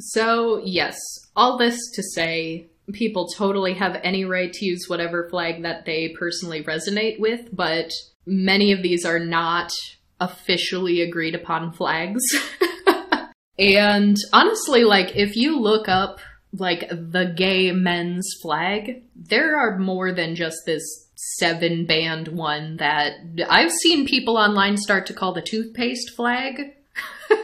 [0.00, 0.96] So, yes,
[1.34, 6.14] all this to say, people totally have any right to use whatever flag that they
[6.18, 7.90] personally resonate with, but
[8.26, 9.70] many of these are not
[10.20, 12.22] officially agreed upon flags.
[13.58, 16.20] and honestly, like, if you look up,
[16.52, 20.82] like, the gay men's flag, there are more than just this
[21.14, 23.14] seven band one that
[23.50, 26.74] I've seen people online start to call the toothpaste flag.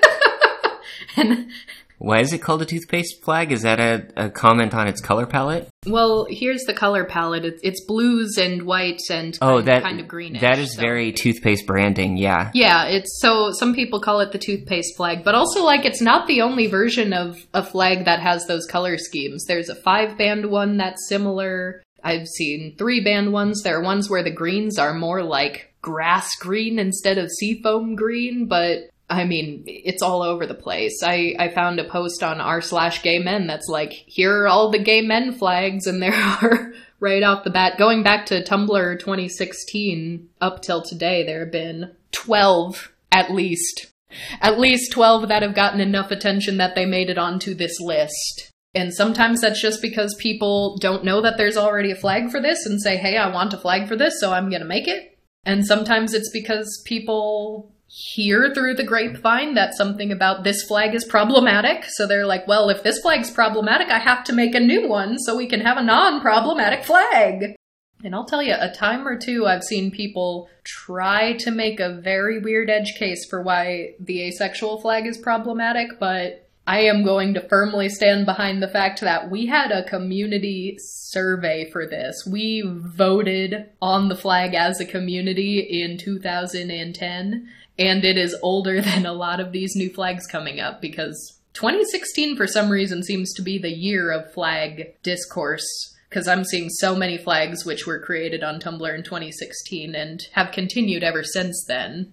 [1.16, 1.50] and
[1.98, 3.52] Why is it called a toothpaste flag?
[3.52, 5.68] Is that a, a comment on its color palette?
[5.86, 7.44] Well, here's the color palette.
[7.44, 10.40] It's, it's blues and whites and Oh, kind, that kind of greenish.
[10.40, 12.16] that is so- very toothpaste branding.
[12.16, 12.50] Yeah.
[12.52, 16.26] Yeah, it's so some people call it the toothpaste flag, but also like it's not
[16.26, 19.44] the only version of a flag that has those color schemes.
[19.46, 21.82] There's a five band one that's similar.
[22.02, 23.62] I've seen three band ones.
[23.62, 28.46] There are ones where the greens are more like grass green instead of seafoam green,
[28.46, 28.78] but
[29.14, 31.02] I mean, it's all over the place.
[31.02, 34.70] I, I found a post on r slash gay men that's like, here are all
[34.70, 37.78] the gay men flags, and there are right off the bat.
[37.78, 43.92] Going back to Tumblr 2016 up till today, there have been 12 at least.
[44.40, 48.50] At least 12 that have gotten enough attention that they made it onto this list.
[48.74, 52.66] And sometimes that's just because people don't know that there's already a flag for this
[52.66, 55.18] and say, hey, I want a flag for this, so I'm gonna make it.
[55.44, 61.04] And sometimes it's because people hear through the grapevine that something about this flag is
[61.04, 61.84] problematic.
[61.90, 65.16] So they're like, well, if this flag's problematic, I have to make a new one
[65.20, 67.54] so we can have a non problematic flag.
[68.02, 71.94] And I'll tell you, a time or two I've seen people try to make a
[71.94, 77.34] very weird edge case for why the asexual flag is problematic, but I am going
[77.34, 82.26] to firmly stand behind the fact that we had a community survey for this.
[82.26, 87.48] We voted on the flag as a community in 2010,
[87.78, 92.36] and it is older than a lot of these new flags coming up because 2016
[92.36, 96.94] for some reason seems to be the year of flag discourse because I'm seeing so
[96.94, 102.12] many flags which were created on Tumblr in 2016 and have continued ever since then.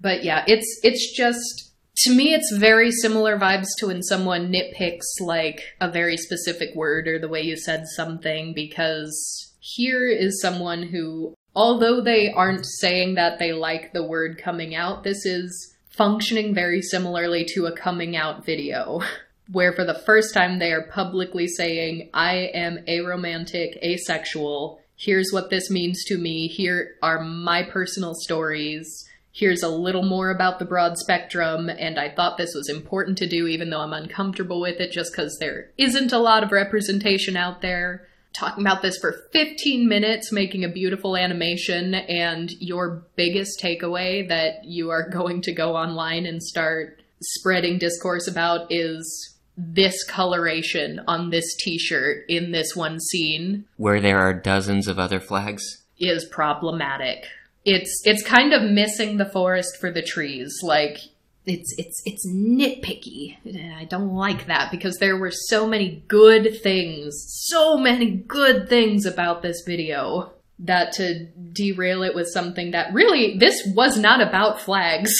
[0.00, 5.20] But yeah, it's it's just to me it's very similar vibes to when someone nitpicks
[5.20, 10.84] like a very specific word or the way you said something because here is someone
[10.84, 16.54] who although they aren't saying that they like the word coming out, this is functioning
[16.54, 19.00] very similarly to a coming out video.
[19.50, 24.80] Where for the first time they are publicly saying, I am aromantic, asexual.
[24.96, 26.46] Here's what this means to me.
[26.46, 29.04] Here are my personal stories.
[29.32, 31.68] Here's a little more about the broad spectrum.
[31.68, 35.12] And I thought this was important to do, even though I'm uncomfortable with it, just
[35.12, 40.32] because there isn't a lot of representation out there talking about this for 15 minutes,
[40.32, 46.26] making a beautiful animation, and your biggest takeaway that you are going to go online
[46.26, 52.98] and start spreading discourse about is this coloration on this t shirt in this one
[52.98, 55.84] scene Where there are dozens of other flags.
[55.98, 57.26] is problematic.
[57.64, 60.52] It's it's kind of missing the forest for the trees.
[60.62, 60.98] Like
[61.44, 63.36] it's it's it's nitpicky.
[63.44, 68.68] And I don't like that because there were so many good things, so many good
[68.68, 74.20] things about this video that to derail it with something that really this was not
[74.20, 75.10] about flags.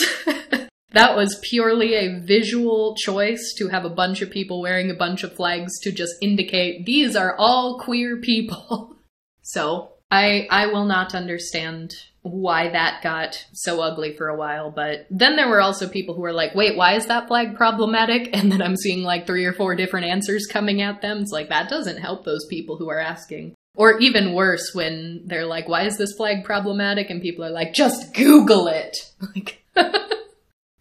[0.93, 5.25] that was purely a visual choice to have a bunch of people wearing a bunch
[5.25, 8.97] of flags to just indicate these are all queer people.
[9.43, 15.07] so, I I will not understand why that got so ugly for a while, but
[15.11, 18.31] then there were also people who were like, wait, why is that flag problematic?
[18.43, 21.19] And then I'm seeing like three or four different answers coming at them.
[21.19, 23.55] It's like, that doesn't help those people who are asking.
[23.77, 27.09] Or even worse, when they're like, why is this flag problematic?
[27.09, 28.97] And people are like, just Google it.
[29.35, 29.63] Like,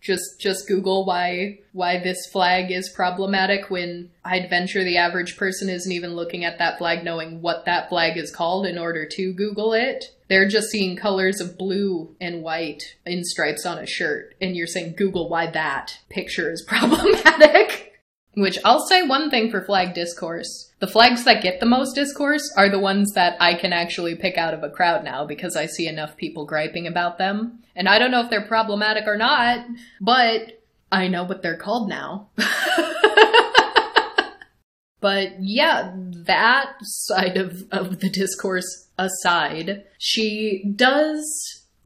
[0.01, 5.69] just just google why why this flag is problematic when i'd venture the average person
[5.69, 9.31] isn't even looking at that flag knowing what that flag is called in order to
[9.33, 14.33] google it they're just seeing colors of blue and white in stripes on a shirt
[14.39, 17.91] and you're saying google why that picture is problematic
[18.33, 20.71] which I'll say one thing for flag discourse.
[20.79, 24.37] The flags that get the most discourse are the ones that I can actually pick
[24.37, 27.59] out of a crowd now because I see enough people griping about them.
[27.75, 29.65] And I don't know if they're problematic or not,
[29.99, 32.29] but I know what they're called now.
[35.01, 41.25] But yeah, that side of, of the discourse aside, she does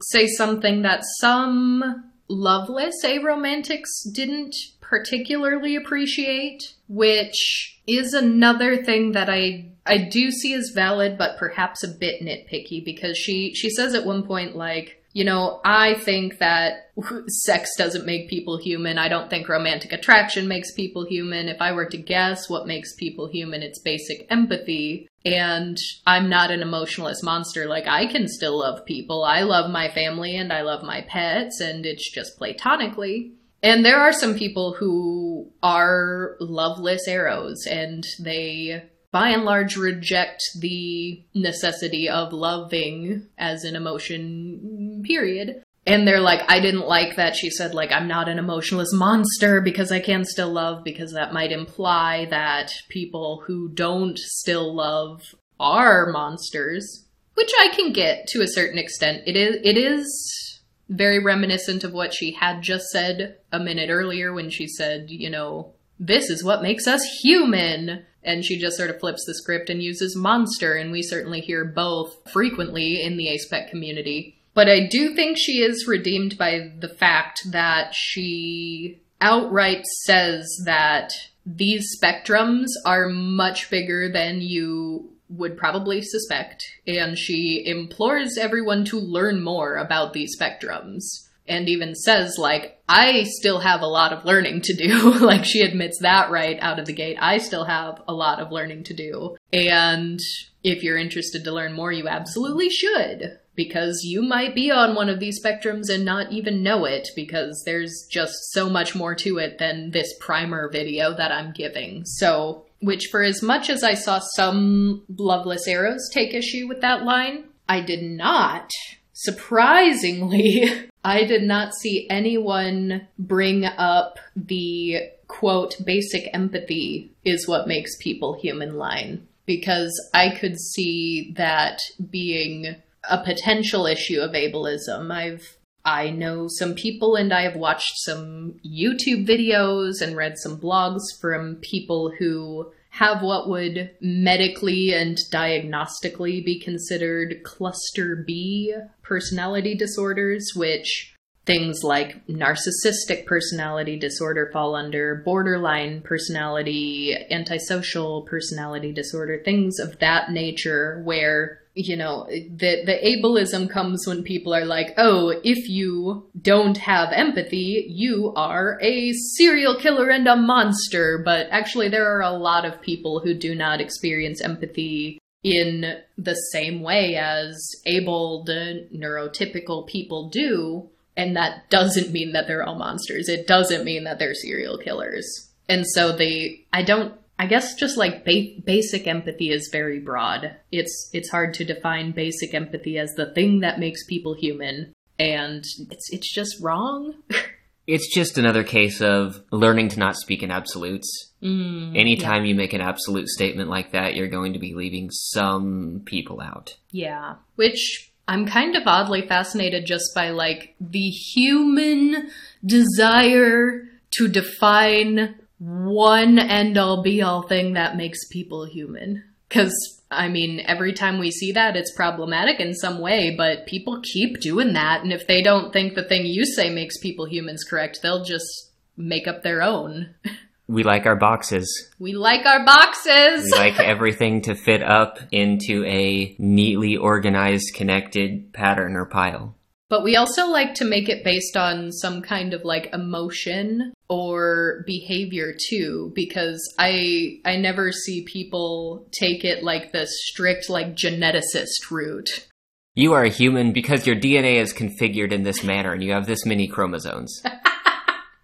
[0.02, 9.72] say something that some loveless aromantics didn't particularly appreciate, which is another thing that I
[9.88, 14.04] I do see as valid, but perhaps a bit nitpicky because she she says at
[14.04, 16.90] one point like you know, I think that
[17.28, 18.98] sex doesn't make people human.
[18.98, 21.48] I don't think romantic attraction makes people human.
[21.48, 25.08] If I were to guess what makes people human, it's basic empathy.
[25.24, 27.64] And I'm not an emotionless monster.
[27.64, 29.24] Like, I can still love people.
[29.24, 33.32] I love my family and I love my pets, and it's just platonically.
[33.62, 38.82] And there are some people who are loveless aros and they
[39.16, 44.60] by and large reject the necessity of loving as an emotion,
[45.06, 45.62] period.
[45.86, 49.60] And they're like, I didn't like that she said, like, I'm not an emotionless monster
[49.60, 55.22] because I can still love, because that might imply that people who don't still love
[55.60, 57.04] are monsters.
[57.34, 59.22] Which I can get to a certain extent.
[59.26, 64.32] It is it is very reminiscent of what she had just said a minute earlier
[64.32, 68.90] when she said, you know, this is what makes us human and she just sort
[68.90, 73.28] of flips the script and uses monster, and we certainly hear both frequently in the
[73.28, 74.42] aspec community.
[74.56, 81.12] But I do think she is redeemed by the fact that she outright says that
[81.44, 88.98] these spectrums are much bigger than you would probably suspect, and she implores everyone to
[88.98, 91.02] learn more about these spectrums.
[91.48, 95.12] And even says like i still have a lot of learning to do.
[95.20, 97.18] Like she admits that right out of the gate.
[97.20, 99.36] I still have a lot of learning to do.
[99.52, 100.18] And
[100.64, 105.08] if you're interested to learn more you absolutely should because you might be on one
[105.08, 109.38] of these spectrums and not even know it because there's just so much more to
[109.38, 112.04] it than this primer video that I'm giving.
[112.04, 117.04] So, which for as much as I saw some loveless Aros take issue with that
[117.04, 118.70] line, I did not
[119.12, 120.68] surprisingly
[121.04, 128.34] I did not see anyone bring up the quote, basic empathy is what makes people
[128.34, 129.26] human line.
[129.44, 131.78] Because I could see that
[132.10, 132.76] being
[133.08, 135.12] a potential issue of ableism.
[135.12, 140.58] I've I know some people and I have watched some YouTube videos and read some
[140.58, 149.76] blogs from people who have what would medically and diagnostically be considered cluster B personality
[149.76, 151.14] disorders, which
[151.44, 160.32] things like narcissistic personality disorder fall under, borderline personality, antisocial personality disorder, things of that
[160.32, 166.26] nature where you know, the the ableism comes when people are like, "Oh, if you
[166.40, 172.22] don't have empathy, you are a serial killer and a monster." But actually there are
[172.22, 178.48] a lot of people who do not experience empathy in the same way as abled
[178.48, 183.28] neurotypical people do, and that doesn't mean that they're all monsters.
[183.28, 185.26] It doesn't mean that they're serial killers.
[185.68, 190.56] And so they I don't I guess just like ba- basic empathy is very broad.
[190.72, 195.64] It's it's hard to define basic empathy as the thing that makes people human, and
[195.90, 197.14] it's it's just wrong.
[197.86, 201.32] it's just another case of learning to not speak in absolutes.
[201.42, 202.48] Mm, Anytime yeah.
[202.48, 206.76] you make an absolute statement like that, you're going to be leaving some people out.
[206.90, 212.30] Yeah, which I'm kind of oddly fascinated just by like the human
[212.64, 213.82] desire
[214.12, 219.24] to define one end all be all thing that makes people human.
[219.48, 219.74] Because,
[220.10, 224.40] I mean, every time we see that, it's problematic in some way, but people keep
[224.40, 225.02] doing that.
[225.02, 228.72] And if they don't think the thing you say makes people humans correct, they'll just
[228.96, 230.14] make up their own.
[230.68, 231.92] We like our boxes.
[232.00, 233.44] We like our boxes.
[233.52, 239.54] we like everything to fit up into a neatly organized, connected pattern or pile.
[239.88, 244.84] But we also like to make it based on some kind of like emotion or
[244.86, 251.90] behavior too because I I never see people take it like the strict like geneticist
[251.90, 252.48] route.
[252.94, 256.26] You are a human because your DNA is configured in this manner and you have
[256.26, 257.42] this many chromosomes.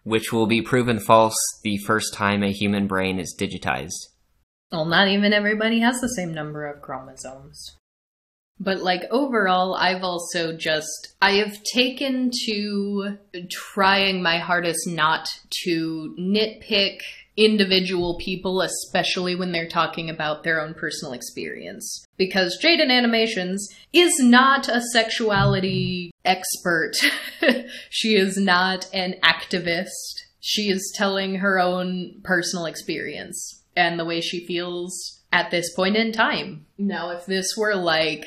[0.05, 4.09] which will be proven false the first time a human brain is digitized.
[4.71, 7.77] Well, not even everybody has the same number of chromosomes.
[8.63, 13.19] But like overall, I've also just, I have taken to
[13.51, 15.29] trying my hardest not
[15.65, 17.01] to nitpick
[17.37, 22.05] individual people, especially when they're talking about their own personal experience.
[22.17, 26.93] Because Jaiden Animations is not a sexuality expert.
[27.91, 29.89] she is not an activist.
[30.41, 33.59] She is telling her own personal experience.
[33.75, 36.67] and the way she feels at this point in time.
[36.77, 38.27] Now, if this were like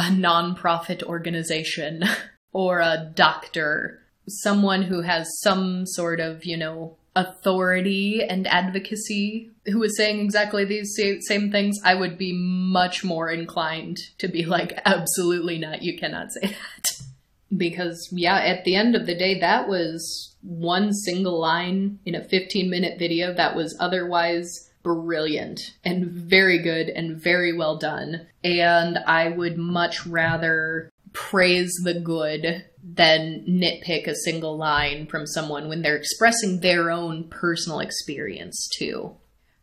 [0.00, 2.02] a nonprofit organization
[2.52, 9.82] or a doctor, someone who has some sort of, you know, authority and advocacy who
[9.82, 14.80] is saying exactly these same things, I would be much more inclined to be like,
[14.86, 16.92] absolutely not, you cannot say that.
[17.56, 22.24] because, yeah, at the end of the day, that was one single line in a
[22.24, 28.26] 15 minute video that was otherwise brilliant and very good and very well done.
[28.42, 35.68] And I would much rather praise the good than nitpick a single line from someone
[35.68, 39.16] when they're expressing their own personal experience too.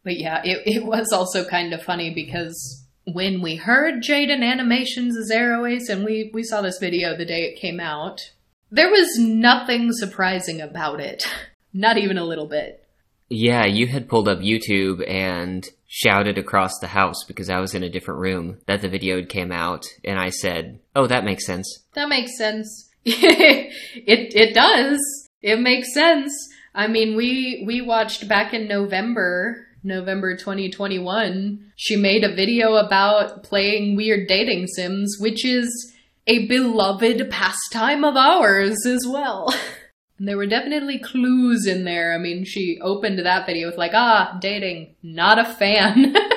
[0.03, 5.31] But yeah, it, it was also kind of funny because when we heard Jaiden Animations'
[5.31, 8.31] Aro Ace and we, we saw this video the day it came out,
[8.69, 11.25] there was nothing surprising about it.
[11.73, 12.86] Not even a little bit.
[13.29, 17.83] Yeah, you had pulled up YouTube and shouted across the house because I was in
[17.83, 21.83] a different room that the video came out, and I said, "Oh, that makes sense."
[21.93, 22.89] That makes sense.
[23.05, 23.73] it
[24.05, 24.99] it does.
[25.41, 26.31] It makes sense.
[26.73, 31.71] I mean, we we watched back in November, November 2021.
[31.75, 35.93] She made a video about playing weird dating sims, which is
[36.27, 39.53] a beloved pastime of ours as well.
[40.19, 42.13] There were definitely clues in there.
[42.13, 46.15] I mean, she opened that video with like, ah, dating, not a fan.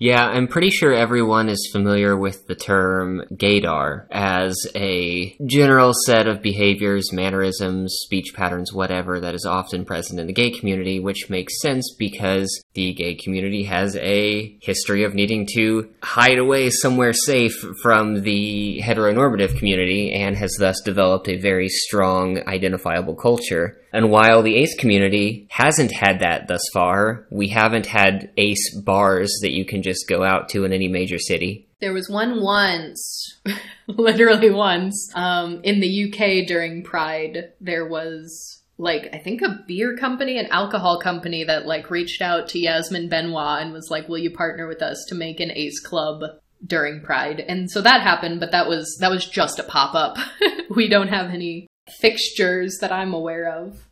[0.00, 6.28] Yeah, I'm pretty sure everyone is familiar with the term gaydar as a general set
[6.28, 11.28] of behaviors, mannerisms, speech patterns, whatever that is often present in the gay community, which
[11.28, 17.12] makes sense because the gay community has a history of needing to hide away somewhere
[17.12, 23.80] safe from the heteronormative community and has thus developed a very strong identifiable culture.
[23.92, 29.38] And while the ace community hasn't had that thus far, we haven't had ace bars
[29.42, 31.68] that you can just go out to in any major city.
[31.80, 33.40] There was one once,
[33.86, 37.52] literally once, um, in the UK during Pride.
[37.60, 42.48] There was like I think a beer company, an alcohol company that like reached out
[42.48, 45.80] to Yasmin Benoit and was like, "Will you partner with us to make an Ace
[45.80, 46.22] Club
[46.64, 50.16] during Pride?" And so that happened, but that was that was just a pop up.
[50.74, 53.88] we don't have any fixtures that I'm aware of.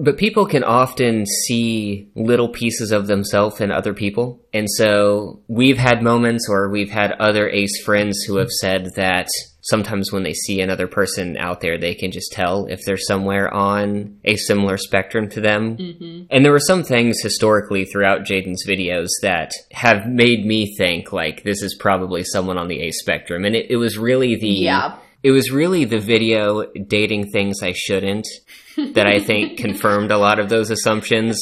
[0.00, 4.40] But people can often see little pieces of themselves in other people.
[4.52, 9.26] And so we've had moments or we've had other ace friends who have said that
[9.62, 13.52] sometimes when they see another person out there, they can just tell if they're somewhere
[13.52, 15.76] on a similar spectrum to them.
[15.76, 16.26] Mm-hmm.
[16.30, 21.42] And there were some things historically throughout Jaiden's videos that have made me think like
[21.42, 23.44] this is probably someone on the ace spectrum.
[23.44, 27.72] And it, it was really the yeah it was really the video dating things I
[27.72, 28.26] shouldn't
[28.76, 31.38] that I think confirmed a lot of those assumptions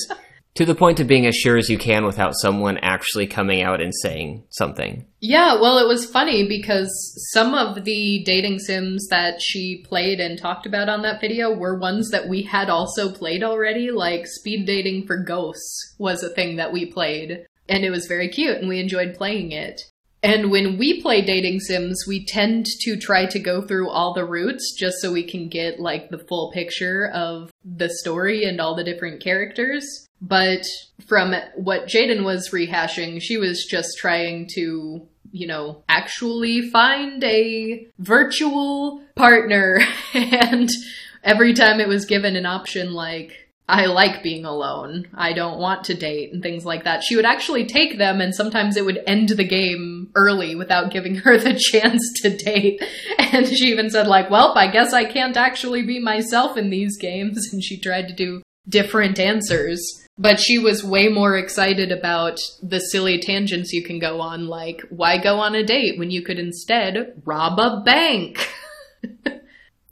[0.56, 3.82] to the point of being as sure as you can without someone actually coming out
[3.82, 5.06] and saying something.
[5.20, 6.90] Yeah, well, it was funny because
[7.32, 11.78] some of the dating sims that she played and talked about on that video were
[11.78, 16.56] ones that we had also played already, like speed dating for ghosts was a thing
[16.56, 17.44] that we played.
[17.68, 19.82] And it was very cute and we enjoyed playing it.
[20.26, 24.24] And when we play dating sims, we tend to try to go through all the
[24.24, 28.74] routes just so we can get like the full picture of the story and all
[28.74, 30.08] the different characters.
[30.20, 30.64] But
[31.06, 37.86] from what Jaiden was rehashing, she was just trying to, you know, actually find a
[38.00, 39.78] virtual partner.
[40.12, 40.68] and
[41.22, 45.08] every time it was given an option like, I like being alone.
[45.14, 47.02] I don't want to date and things like that.
[47.02, 51.14] She would actually take them and sometimes it would end the game early without giving
[51.16, 52.80] her the chance to date.
[53.18, 56.96] And she even said like, well, I guess I can't actually be myself in these
[56.98, 57.48] games.
[57.56, 59.80] And she tried to do different answers.
[60.18, 64.82] But she was way more excited about the silly tangents you can go on, like,
[64.90, 68.50] why go on a date when you could instead rob a bank?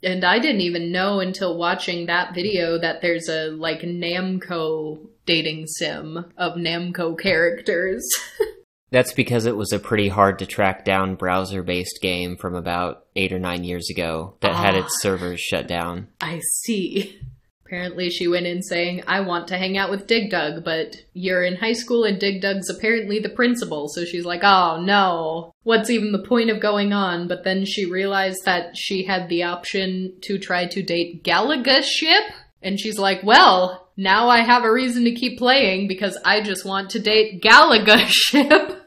[0.03, 5.67] And I didn't even know until watching that video that there's a like Namco dating
[5.67, 8.07] sim of Namco characters.
[8.91, 13.05] That's because it was a pretty hard to track down browser based game from about
[13.15, 16.07] eight or nine years ago that ah, had its servers shut down.
[16.21, 17.19] I see.
[17.65, 21.43] Apparently, she went in saying, I want to hang out with Dig Dug, but you're
[21.43, 23.87] in high school and Dig Dug's apparently the principal.
[23.87, 27.27] So she's like, oh no, what's even the point of going on?
[27.27, 32.23] But then she realized that she had the option to try to date Galaga Ship.
[32.61, 36.65] And she's like, well, now I have a reason to keep playing because I just
[36.65, 38.79] want to date Galaga Ship.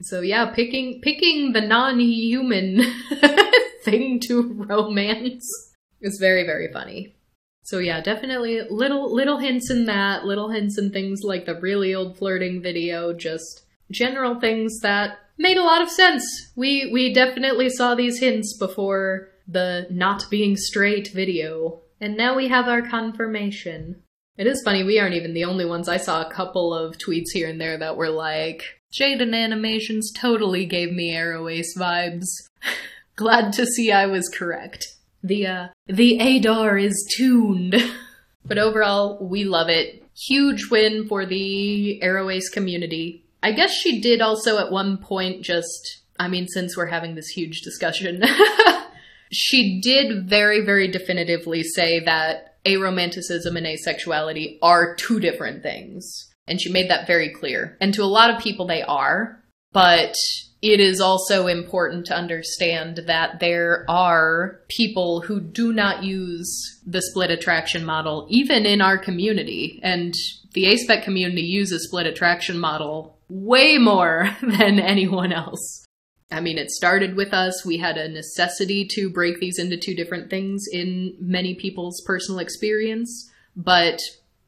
[0.00, 2.82] so yeah, picking, picking the non-human
[3.84, 5.44] thing to romance
[6.00, 7.14] is very, very funny.
[7.62, 11.94] So yeah, definitely little little hints in that, little hints in things like the really
[11.94, 16.24] old flirting video, just general things that made a lot of sense.
[16.56, 22.48] We we definitely saw these hints before the not being straight video, and now we
[22.48, 24.02] have our confirmation.
[24.36, 25.88] It is funny, we aren't even the only ones.
[25.88, 30.64] I saw a couple of tweets here and there that were like, Jaiden Animations totally
[30.64, 32.26] gave me Aro Ace vibes.
[33.16, 34.86] Glad to see I was correct.
[35.22, 37.76] The uh the Adar is tuned.
[38.44, 40.04] but overall, we love it.
[40.16, 43.24] Huge win for the Aro Ace community.
[43.42, 47.28] I guess she did also at one point just I mean, since we're having this
[47.28, 48.22] huge discussion,
[49.32, 56.28] she did very, very definitively say that aromanticism and asexuality are two different things.
[56.46, 57.78] And she made that very clear.
[57.80, 59.42] And to a lot of people, they are.
[59.72, 60.14] But
[60.62, 67.00] it is also important to understand that there are people who do not use the
[67.00, 69.80] split attraction model, even in our community.
[69.82, 70.12] And
[70.52, 75.86] the ASPEC community uses split attraction model way more than anyone else.
[76.30, 77.64] I mean, it started with us.
[77.64, 82.38] We had a necessity to break these into two different things in many people's personal
[82.38, 83.30] experience.
[83.56, 83.98] But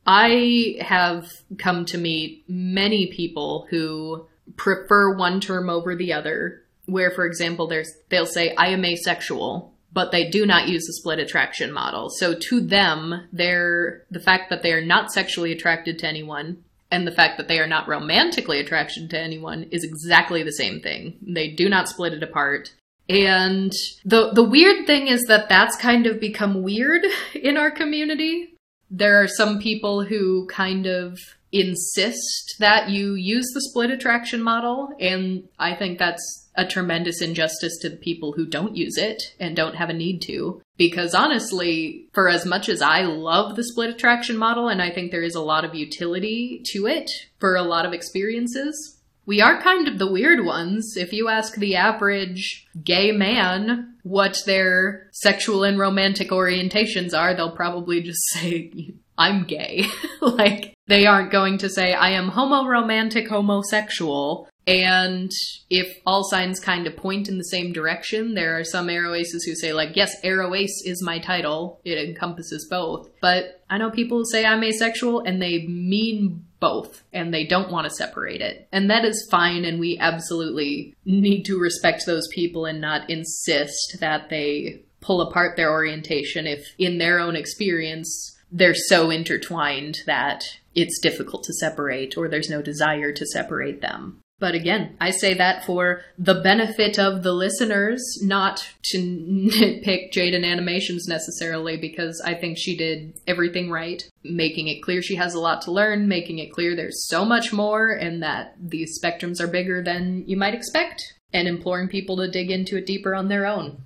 [0.07, 1.29] I have
[1.59, 4.27] come to meet many people who
[4.57, 9.73] prefer one term over the other, where, for example, there's, they'll say, I am asexual,
[9.93, 12.09] but they do not use the split attraction model.
[12.11, 17.07] So to them, they're, the fact that they are not sexually attracted to anyone and
[17.07, 21.17] the fact that they are not romantically attracted to anyone is exactly the same thing.
[21.23, 22.71] They do not split it apart.
[23.09, 23.73] And
[24.05, 27.03] the the weird thing is that that's kind of become weird
[27.35, 28.55] in our community.
[28.91, 31.19] There are some people who kind of
[31.53, 37.79] insist that you use the split attraction model and I think that's a tremendous injustice
[37.81, 40.61] to the people who don't use it and don't have a need to.
[40.77, 45.11] Because honestly, for as much as I love the split attraction model, and I think
[45.11, 49.63] there is a lot of utility to it for a lot of experiences, we are
[49.63, 50.95] kind of the weird ones.
[50.97, 57.57] If you ask the average gay man what their sexual and romantic orientations are, they'll
[57.57, 59.87] probably just say, I'm gay.
[60.21, 64.49] like, they aren't going to say, I am homo romantic homosexual.
[64.67, 65.31] And
[65.71, 69.43] if all signs kind of point in the same direction, there are some Aro Aces
[69.45, 71.81] who say, like, yes, Aro Ace is my title.
[71.85, 73.11] It encompasses both.
[73.21, 77.73] But I know people who say I'm asexual and they mean both and they don't
[77.73, 78.69] want to separate it.
[78.71, 79.65] And that is fine.
[79.65, 85.57] And we absolutely need to respect those people and not insist that they pull apart
[85.57, 92.17] their orientation if in their own experience they're so intertwined that it's difficult to separate
[92.17, 94.21] or there's no desire to separate them.
[94.43, 100.45] But again, I say that for the benefit of the listeners, not to nitpick Jaiden
[100.45, 105.41] Animations necessarily, because I think she did everything right, making it clear she has a
[105.41, 109.47] lot to learn, making it clear there's so much more, and that these spectrums are
[109.47, 113.47] bigger than you might expect, and imploring people to dig into it deeper on their
[113.47, 113.85] own.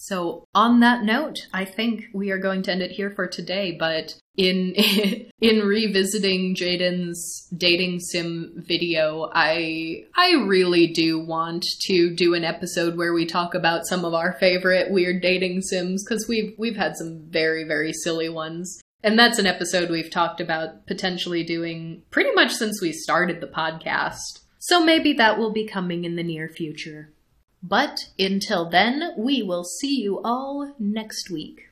[0.00, 3.76] So, on that note, I think we are going to end it here for today,
[3.76, 4.74] but in
[5.40, 12.96] in revisiting Jaiden's dating sim video, I I really do want to do an episode
[12.96, 16.96] where we talk about some of our favorite weird dating sims cuz we've we've had
[16.96, 18.80] some very very silly ones.
[19.02, 23.46] And that's an episode we've talked about potentially doing pretty much since we started the
[23.48, 24.44] podcast.
[24.60, 27.12] So maybe that will be coming in the near future.
[27.62, 31.67] But until then, we will see you all next week.